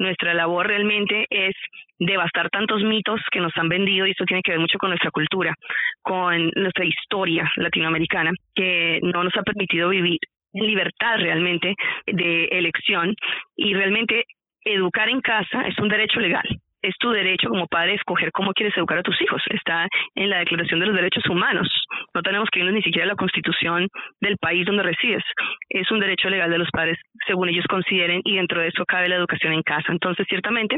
Nuestra 0.00 0.34
labor 0.34 0.66
realmente 0.66 1.26
es 1.30 1.54
devastar 1.96 2.50
tantos 2.50 2.82
mitos 2.82 3.20
que 3.30 3.38
nos 3.38 3.56
han 3.56 3.68
vendido 3.68 4.04
y 4.04 4.10
esto 4.10 4.24
tiene 4.24 4.42
que 4.42 4.50
ver 4.50 4.58
mucho 4.58 4.78
con 4.78 4.90
nuestra 4.90 5.12
cultura, 5.12 5.54
con 6.02 6.50
nuestra 6.56 6.84
historia 6.84 7.48
latinoamericana, 7.54 8.32
que 8.52 8.98
no 9.00 9.22
nos 9.22 9.36
ha 9.36 9.42
permitido 9.44 9.88
vivir 9.88 10.18
en 10.54 10.66
libertad 10.66 11.18
realmente 11.18 11.76
de 12.04 12.46
elección 12.46 13.14
y 13.54 13.74
realmente 13.74 14.24
educar 14.64 15.08
en 15.08 15.20
casa 15.20 15.68
es 15.68 15.78
un 15.78 15.88
derecho 15.88 16.18
legal 16.18 16.48
es 16.88 16.96
tu 16.98 17.10
derecho 17.10 17.48
como 17.48 17.66
padre 17.66 17.94
escoger 17.94 18.32
cómo 18.32 18.52
quieres 18.52 18.76
educar 18.76 18.98
a 18.98 19.02
tus 19.02 19.20
hijos. 19.20 19.42
Está 19.50 19.88
en 20.14 20.30
la 20.30 20.38
Declaración 20.38 20.80
de 20.80 20.86
los 20.86 20.94
Derechos 20.94 21.26
Humanos. 21.28 21.68
No 22.14 22.22
tenemos 22.22 22.48
que 22.50 22.60
irnos 22.60 22.74
ni 22.74 22.82
siquiera 22.82 23.04
a 23.04 23.08
la 23.08 23.16
Constitución 23.16 23.88
del 24.20 24.36
país 24.38 24.66
donde 24.66 24.82
resides. 24.82 25.22
Es 25.68 25.90
un 25.90 26.00
derecho 26.00 26.28
legal 26.30 26.50
de 26.50 26.58
los 26.58 26.70
padres 26.70 26.98
según 27.26 27.48
ellos 27.48 27.66
consideren 27.68 28.22
y 28.24 28.36
dentro 28.36 28.60
de 28.60 28.68
eso 28.68 28.84
cabe 28.86 29.08
la 29.08 29.16
educación 29.16 29.52
en 29.52 29.62
casa. 29.62 29.92
Entonces, 29.92 30.26
ciertamente, 30.28 30.76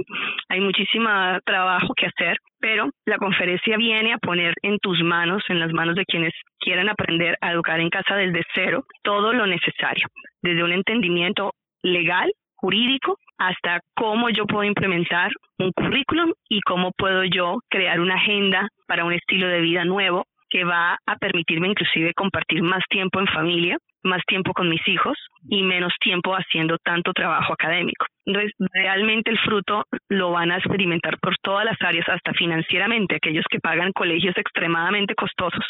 hay 0.48 0.60
muchísimo 0.60 1.08
trabajo 1.44 1.94
que 1.94 2.06
hacer, 2.06 2.38
pero 2.58 2.90
la 3.06 3.18
conferencia 3.18 3.76
viene 3.76 4.12
a 4.12 4.18
poner 4.18 4.54
en 4.62 4.78
tus 4.78 5.00
manos, 5.02 5.42
en 5.48 5.60
las 5.60 5.72
manos 5.72 5.94
de 5.94 6.04
quienes 6.04 6.32
quieran 6.58 6.88
aprender 6.88 7.36
a 7.40 7.52
educar 7.52 7.80
en 7.80 7.90
casa 7.90 8.16
desde 8.16 8.42
cero, 8.54 8.84
todo 9.02 9.32
lo 9.32 9.46
necesario, 9.46 10.08
desde 10.42 10.64
un 10.64 10.72
entendimiento 10.72 11.52
legal 11.82 12.30
jurídico 12.56 13.16
hasta 13.40 13.80
cómo 13.96 14.28
yo 14.28 14.44
puedo 14.44 14.64
implementar 14.64 15.32
un 15.58 15.72
currículum 15.72 16.32
y 16.50 16.60
cómo 16.60 16.92
puedo 16.92 17.24
yo 17.24 17.58
crear 17.70 17.98
una 17.98 18.16
agenda 18.16 18.68
para 18.86 19.04
un 19.04 19.14
estilo 19.14 19.48
de 19.48 19.62
vida 19.62 19.84
nuevo 19.86 20.26
que 20.50 20.64
va 20.64 20.98
a 21.06 21.16
permitirme 21.16 21.68
inclusive 21.68 22.12
compartir 22.12 22.60
más 22.62 22.82
tiempo 22.90 23.18
en 23.18 23.26
familia, 23.28 23.78
más 24.02 24.20
tiempo 24.26 24.52
con 24.52 24.68
mis 24.68 24.86
hijos 24.88 25.16
y 25.48 25.62
menos 25.62 25.92
tiempo 26.00 26.34
haciendo 26.34 26.76
tanto 26.84 27.12
trabajo 27.12 27.54
académico. 27.54 28.04
Entonces, 28.26 28.52
realmente 28.74 29.30
el 29.30 29.38
fruto 29.38 29.84
lo 30.08 30.32
van 30.32 30.50
a 30.50 30.58
experimentar 30.58 31.18
por 31.18 31.36
todas 31.38 31.64
las 31.64 31.80
áreas, 31.80 32.08
hasta 32.08 32.32
financieramente, 32.32 33.16
aquellos 33.16 33.44
que 33.48 33.60
pagan 33.60 33.92
colegios 33.92 34.36
extremadamente 34.36 35.14
costosos 35.14 35.64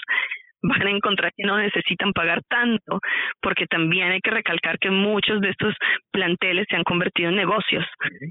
van 0.62 0.86
a 0.86 0.90
encontrar 0.90 1.32
que 1.36 1.46
no 1.46 1.58
necesitan 1.58 2.12
pagar 2.12 2.42
tanto, 2.48 3.00
porque 3.40 3.66
también 3.66 4.11
hay 4.11 4.20
que 4.20 4.30
recalcar 4.30 4.78
que 4.78 4.90
muchos 4.90 5.40
de 5.40 5.50
estos 5.50 5.74
planteles 6.11 6.66
se 6.68 6.76
han 6.76 6.84
convertido 6.84 7.30
en 7.30 7.36
negocios 7.36 7.84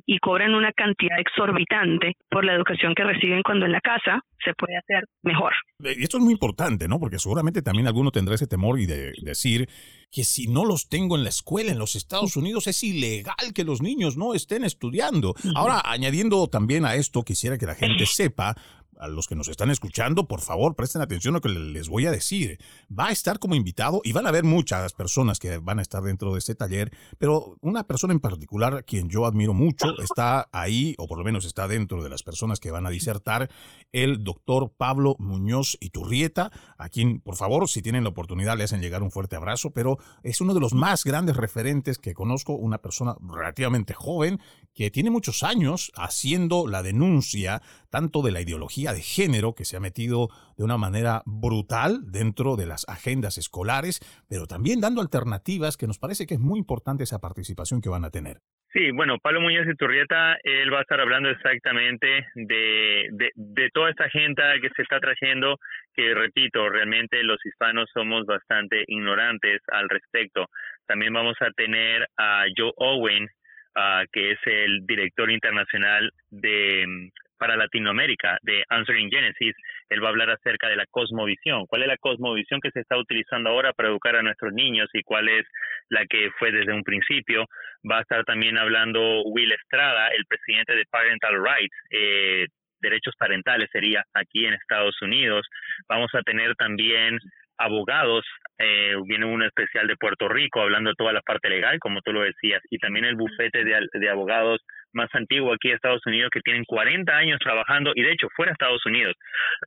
y 0.05 0.19
cobran 0.19 0.53
una 0.53 0.71
cantidad 0.73 1.19
exorbitante 1.19 2.13
por 2.29 2.45
la 2.45 2.53
educación 2.53 2.93
que 2.95 3.03
reciben 3.03 3.41
cuando 3.43 3.65
en 3.65 3.71
la 3.71 3.81
casa 3.81 4.21
se 4.43 4.53
puede 4.53 4.77
hacer 4.77 5.05
mejor. 5.23 5.53
Eh, 5.83 5.95
y 5.97 6.03
esto 6.03 6.17
es 6.17 6.23
muy 6.23 6.33
importante, 6.33 6.87
¿no? 6.87 6.99
Porque 6.99 7.19
seguramente 7.19 7.61
también 7.61 7.87
alguno 7.87 8.11
tendrá 8.11 8.35
ese 8.35 8.47
temor 8.47 8.79
y 8.79 8.85
de 8.85 9.13
decir 9.21 9.67
que 10.11 10.23
si 10.23 10.47
no 10.47 10.65
los 10.65 10.89
tengo 10.89 11.15
en 11.15 11.23
la 11.23 11.29
escuela 11.29 11.71
en 11.71 11.79
los 11.79 11.95
Estados 11.95 12.35
Unidos 12.35 12.67
es 12.67 12.83
ilegal 12.83 13.53
que 13.53 13.63
los 13.63 13.81
niños 13.81 14.17
no 14.17 14.33
estén 14.33 14.63
estudiando. 14.63 15.35
Ahora, 15.55 15.81
añadiendo 15.83 16.47
también 16.47 16.85
a 16.85 16.95
esto, 16.95 17.23
quisiera 17.23 17.57
que 17.57 17.65
la 17.65 17.75
gente 17.75 18.05
sepa 18.05 18.55
a 18.99 19.07
los 19.07 19.27
que 19.27 19.35
nos 19.35 19.47
están 19.47 19.71
escuchando, 19.71 20.27
por 20.27 20.41
favor, 20.41 20.75
presten 20.75 21.01
atención 21.01 21.33
a 21.33 21.37
lo 21.37 21.41
que 21.41 21.49
les 21.49 21.89
voy 21.89 22.05
a 22.05 22.11
decir. 22.11 22.59
Va 22.87 23.07
a 23.07 23.11
estar 23.11 23.39
como 23.39 23.55
invitado 23.55 24.01
y 24.03 24.11
van 24.11 24.25
a 24.25 24.29
haber 24.29 24.43
muchas 24.43 24.93
personas 24.93 25.39
que 25.39 25.57
van 25.57 25.79
a 25.79 25.81
estar 25.81 26.03
dentro 26.03 26.33
de 26.33 26.39
este 26.39 26.53
taller, 26.53 26.91
pero 27.17 27.55
una 27.61 27.87
persona 27.87 28.13
en 28.13 28.19
particular, 28.19 28.83
quien 28.85 29.09
yo 29.09 29.25
admiro 29.25 29.53
mucho, 29.53 29.97
está 30.01 30.49
ahí, 30.51 30.95
o 30.97 31.07
por 31.07 31.17
lo 31.17 31.23
menos 31.23 31.45
está 31.45 31.67
dentro 31.67 32.03
de 32.03 32.09
las 32.09 32.23
personas 32.23 32.59
que 32.59 32.71
van 32.71 32.85
a 32.85 32.89
disertar, 32.89 33.49
el 33.91 34.23
doctor 34.23 34.73
Pablo 34.75 35.15
Muñoz 35.17 35.77
Iturrieta, 35.79 36.51
a 36.77 36.89
quien, 36.89 37.21
por 37.21 37.35
favor, 37.35 37.69
si 37.69 37.81
tienen 37.81 38.03
la 38.03 38.09
oportunidad, 38.09 38.57
le 38.57 38.65
hacen 38.65 38.81
llegar 38.81 39.01
un 39.01 39.11
fuerte 39.11 39.35
abrazo, 39.35 39.71
pero 39.71 39.97
es 40.23 40.41
uno 40.41 40.53
de 40.53 40.59
los 40.59 40.73
más 40.73 41.03
grandes 41.05 41.37
referentes 41.37 41.97
que 41.97 42.13
conozco, 42.13 42.53
una 42.53 42.79
persona 42.79 43.15
relativamente 43.21 43.93
joven 43.93 44.39
que 44.73 44.91
tiene 44.91 45.09
muchos 45.09 45.43
años 45.43 45.91
haciendo 45.95 46.67
la 46.67 46.83
denuncia 46.83 47.61
tanto 47.89 48.21
de 48.21 48.31
la 48.31 48.41
ideología 48.41 48.88
de 48.93 49.01
género 49.01 49.53
que 49.55 49.65
se 49.65 49.77
ha 49.77 49.79
metido 49.79 50.29
de 50.57 50.63
una 50.63 50.77
manera 50.77 51.21
brutal 51.25 52.11
dentro 52.11 52.55
de 52.55 52.67
las 52.67 52.87
agendas 52.87 53.37
escolares, 53.37 53.99
pero 54.29 54.47
también 54.47 54.81
dando 54.81 55.01
alternativas 55.01 55.77
que 55.77 55.87
nos 55.87 55.99
parece 55.99 56.25
que 56.25 56.35
es 56.35 56.39
muy 56.39 56.59
importante 56.59 57.03
esa 57.03 57.19
participación 57.19 57.81
que 57.81 57.89
van 57.89 58.05
a 58.05 58.09
tener. 58.09 58.37
Sí, 58.71 58.91
bueno, 58.91 59.17
Pablo 59.17 59.41
Muñoz 59.41 59.65
y 59.67 59.75
Turrieta, 59.75 60.37
él 60.43 60.71
va 60.71 60.79
a 60.79 60.81
estar 60.81 61.01
hablando 61.01 61.29
exactamente 61.29 62.27
de, 62.35 63.31
de, 63.33 63.69
toda 63.71 63.89
esta 63.89 64.03
agenda 64.03 64.53
que 64.61 64.69
se 64.75 64.83
está 64.83 64.99
trayendo, 64.99 65.57
que 65.95 66.13
repito, 66.13 66.69
realmente 66.69 67.23
los 67.23 67.43
hispanos 67.43 67.89
somos 67.91 68.27
bastante 68.27 68.83
ignorantes 68.87 69.61
al 69.69 69.89
respecto. 69.89 70.45
También 70.85 71.13
vamos 71.13 71.35
a 71.39 71.49
tener 71.53 72.07
a 72.15 72.45
Joe 72.55 72.71
Owen, 72.77 73.23
uh, 73.23 74.05
que 74.11 74.33
es 74.33 74.39
el 74.45 74.85
director 74.85 75.31
internacional 75.31 76.11
de 76.29 77.09
para 77.39 77.57
Latinoamérica 77.57 78.37
de 78.43 78.63
Answering 78.69 79.09
Genesis. 79.09 79.55
Él 79.89 80.03
va 80.03 80.07
a 80.07 80.09
hablar 80.11 80.29
acerca 80.29 80.67
de 80.67 80.75
la 80.75 80.85
cosmovisión. 80.91 81.65
¿Cuál 81.65 81.83
es 81.83 81.87
la 81.87 81.97
cosmovisión 81.97 82.59
que 82.61 82.71
se 82.71 82.81
está 82.81 82.97
utilizando 82.97 83.49
ahora 83.49 83.73
para 83.73 83.89
educar 83.89 84.15
a 84.15 84.21
nuestros 84.21 84.53
niños 84.53 84.89
y 84.93 85.01
cuál 85.01 85.29
es 85.29 85.47
la 85.89 86.05
que 86.05 86.29
fue 86.37 86.51
desde 86.51 86.73
un 86.73 86.83
principio? 86.83 87.45
Va 87.89 87.99
a 87.99 88.01
estar 88.01 88.23
también 88.25 88.57
hablando 88.57 89.23
Will 89.23 89.51
Estrada, 89.51 90.09
el 90.09 90.25
presidente 90.25 90.75
de 90.75 90.85
Parental 90.91 91.35
Rights, 91.43 91.75
eh, 91.89 92.47
derechos 92.81 93.15
parentales 93.17 93.69
sería 93.71 94.03
aquí 94.13 94.45
en 94.45 94.53
Estados 94.53 95.01
Unidos. 95.01 95.47
Vamos 95.87 96.11
a 96.13 96.21
tener 96.21 96.55
también 96.55 97.19
abogados, 97.57 98.25
eh, 98.57 98.95
viene 99.05 99.25
uno 99.25 99.45
especial 99.45 99.87
de 99.87 99.97
Puerto 99.97 100.29
Rico 100.29 100.61
hablando 100.61 100.91
de 100.91 100.95
toda 100.95 101.11
la 101.11 101.21
parte 101.21 101.49
legal, 101.49 101.77
como 101.79 102.01
tú 102.01 102.13
lo 102.13 102.21
decías, 102.21 102.61
y 102.69 102.77
también 102.77 103.05
el 103.05 103.15
bufete 103.15 103.63
de, 103.65 103.85
de 103.91 104.09
abogados 104.09 104.61
más 104.93 105.09
antiguo 105.13 105.53
aquí 105.53 105.69
en 105.69 105.75
Estados 105.75 106.05
Unidos 106.05 106.29
que 106.31 106.41
tienen 106.41 106.63
40 106.65 107.15
años 107.15 107.39
trabajando 107.39 107.91
y 107.95 108.01
de 108.01 108.11
hecho 108.11 108.27
fuera 108.35 108.51
de 108.51 108.53
Estados 108.53 108.85
Unidos. 108.85 109.15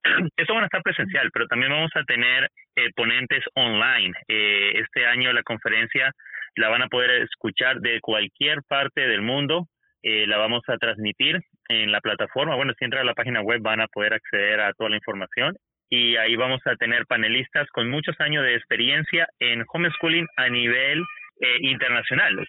Esto 0.37 0.55
van 0.55 0.65
a 0.65 0.67
estar 0.67 0.83
presencial, 0.83 1.31
pero 1.33 1.47
también 1.47 1.73
vamos 1.73 1.91
a 1.95 2.05
tener 2.05 2.49
eh, 2.77 2.91
ponentes 2.95 3.45
online. 3.55 4.13
Eh, 4.29 4.73
este 4.81 5.07
año 5.07 5.33
la 5.33 5.43
conferencia 5.43 6.13
la 6.57 6.69
van 6.69 6.83
a 6.83 6.89
poder 6.89 7.23
escuchar 7.23 7.81
de 7.81 8.01
cualquier 8.01 8.59
parte 8.69 9.07
del 9.07 9.23
mundo. 9.23 9.69
Eh, 10.03 10.27
la 10.27 10.37
vamos 10.37 10.63
a 10.69 10.77
transmitir 10.77 11.41
en 11.69 11.93
la 11.93 12.01
plataforma. 12.01 12.57
Bueno, 12.57 12.73
si 12.79 12.85
entran 12.85 13.03
a 13.03 13.07
la 13.07 13.15
página 13.15 13.41
web 13.41 13.61
van 13.63 13.81
a 13.81 13.89
poder 13.89 14.15
acceder 14.15 14.61
a 14.61 14.73
toda 14.73 14.91
la 14.91 14.97
información 14.97 15.57
y 15.89 16.17
ahí 16.17 16.37
vamos 16.37 16.61
a 16.67 16.75
tener 16.77 17.07
panelistas 17.07 17.69
con 17.71 17.89
muchos 17.89 18.19
años 18.21 18.43
de 18.45 18.57
experiencia 18.57 19.29
en 19.39 19.65
homeschooling 19.73 20.27
a 20.37 20.49
nivel 20.49 21.03
internacional, 21.61 22.47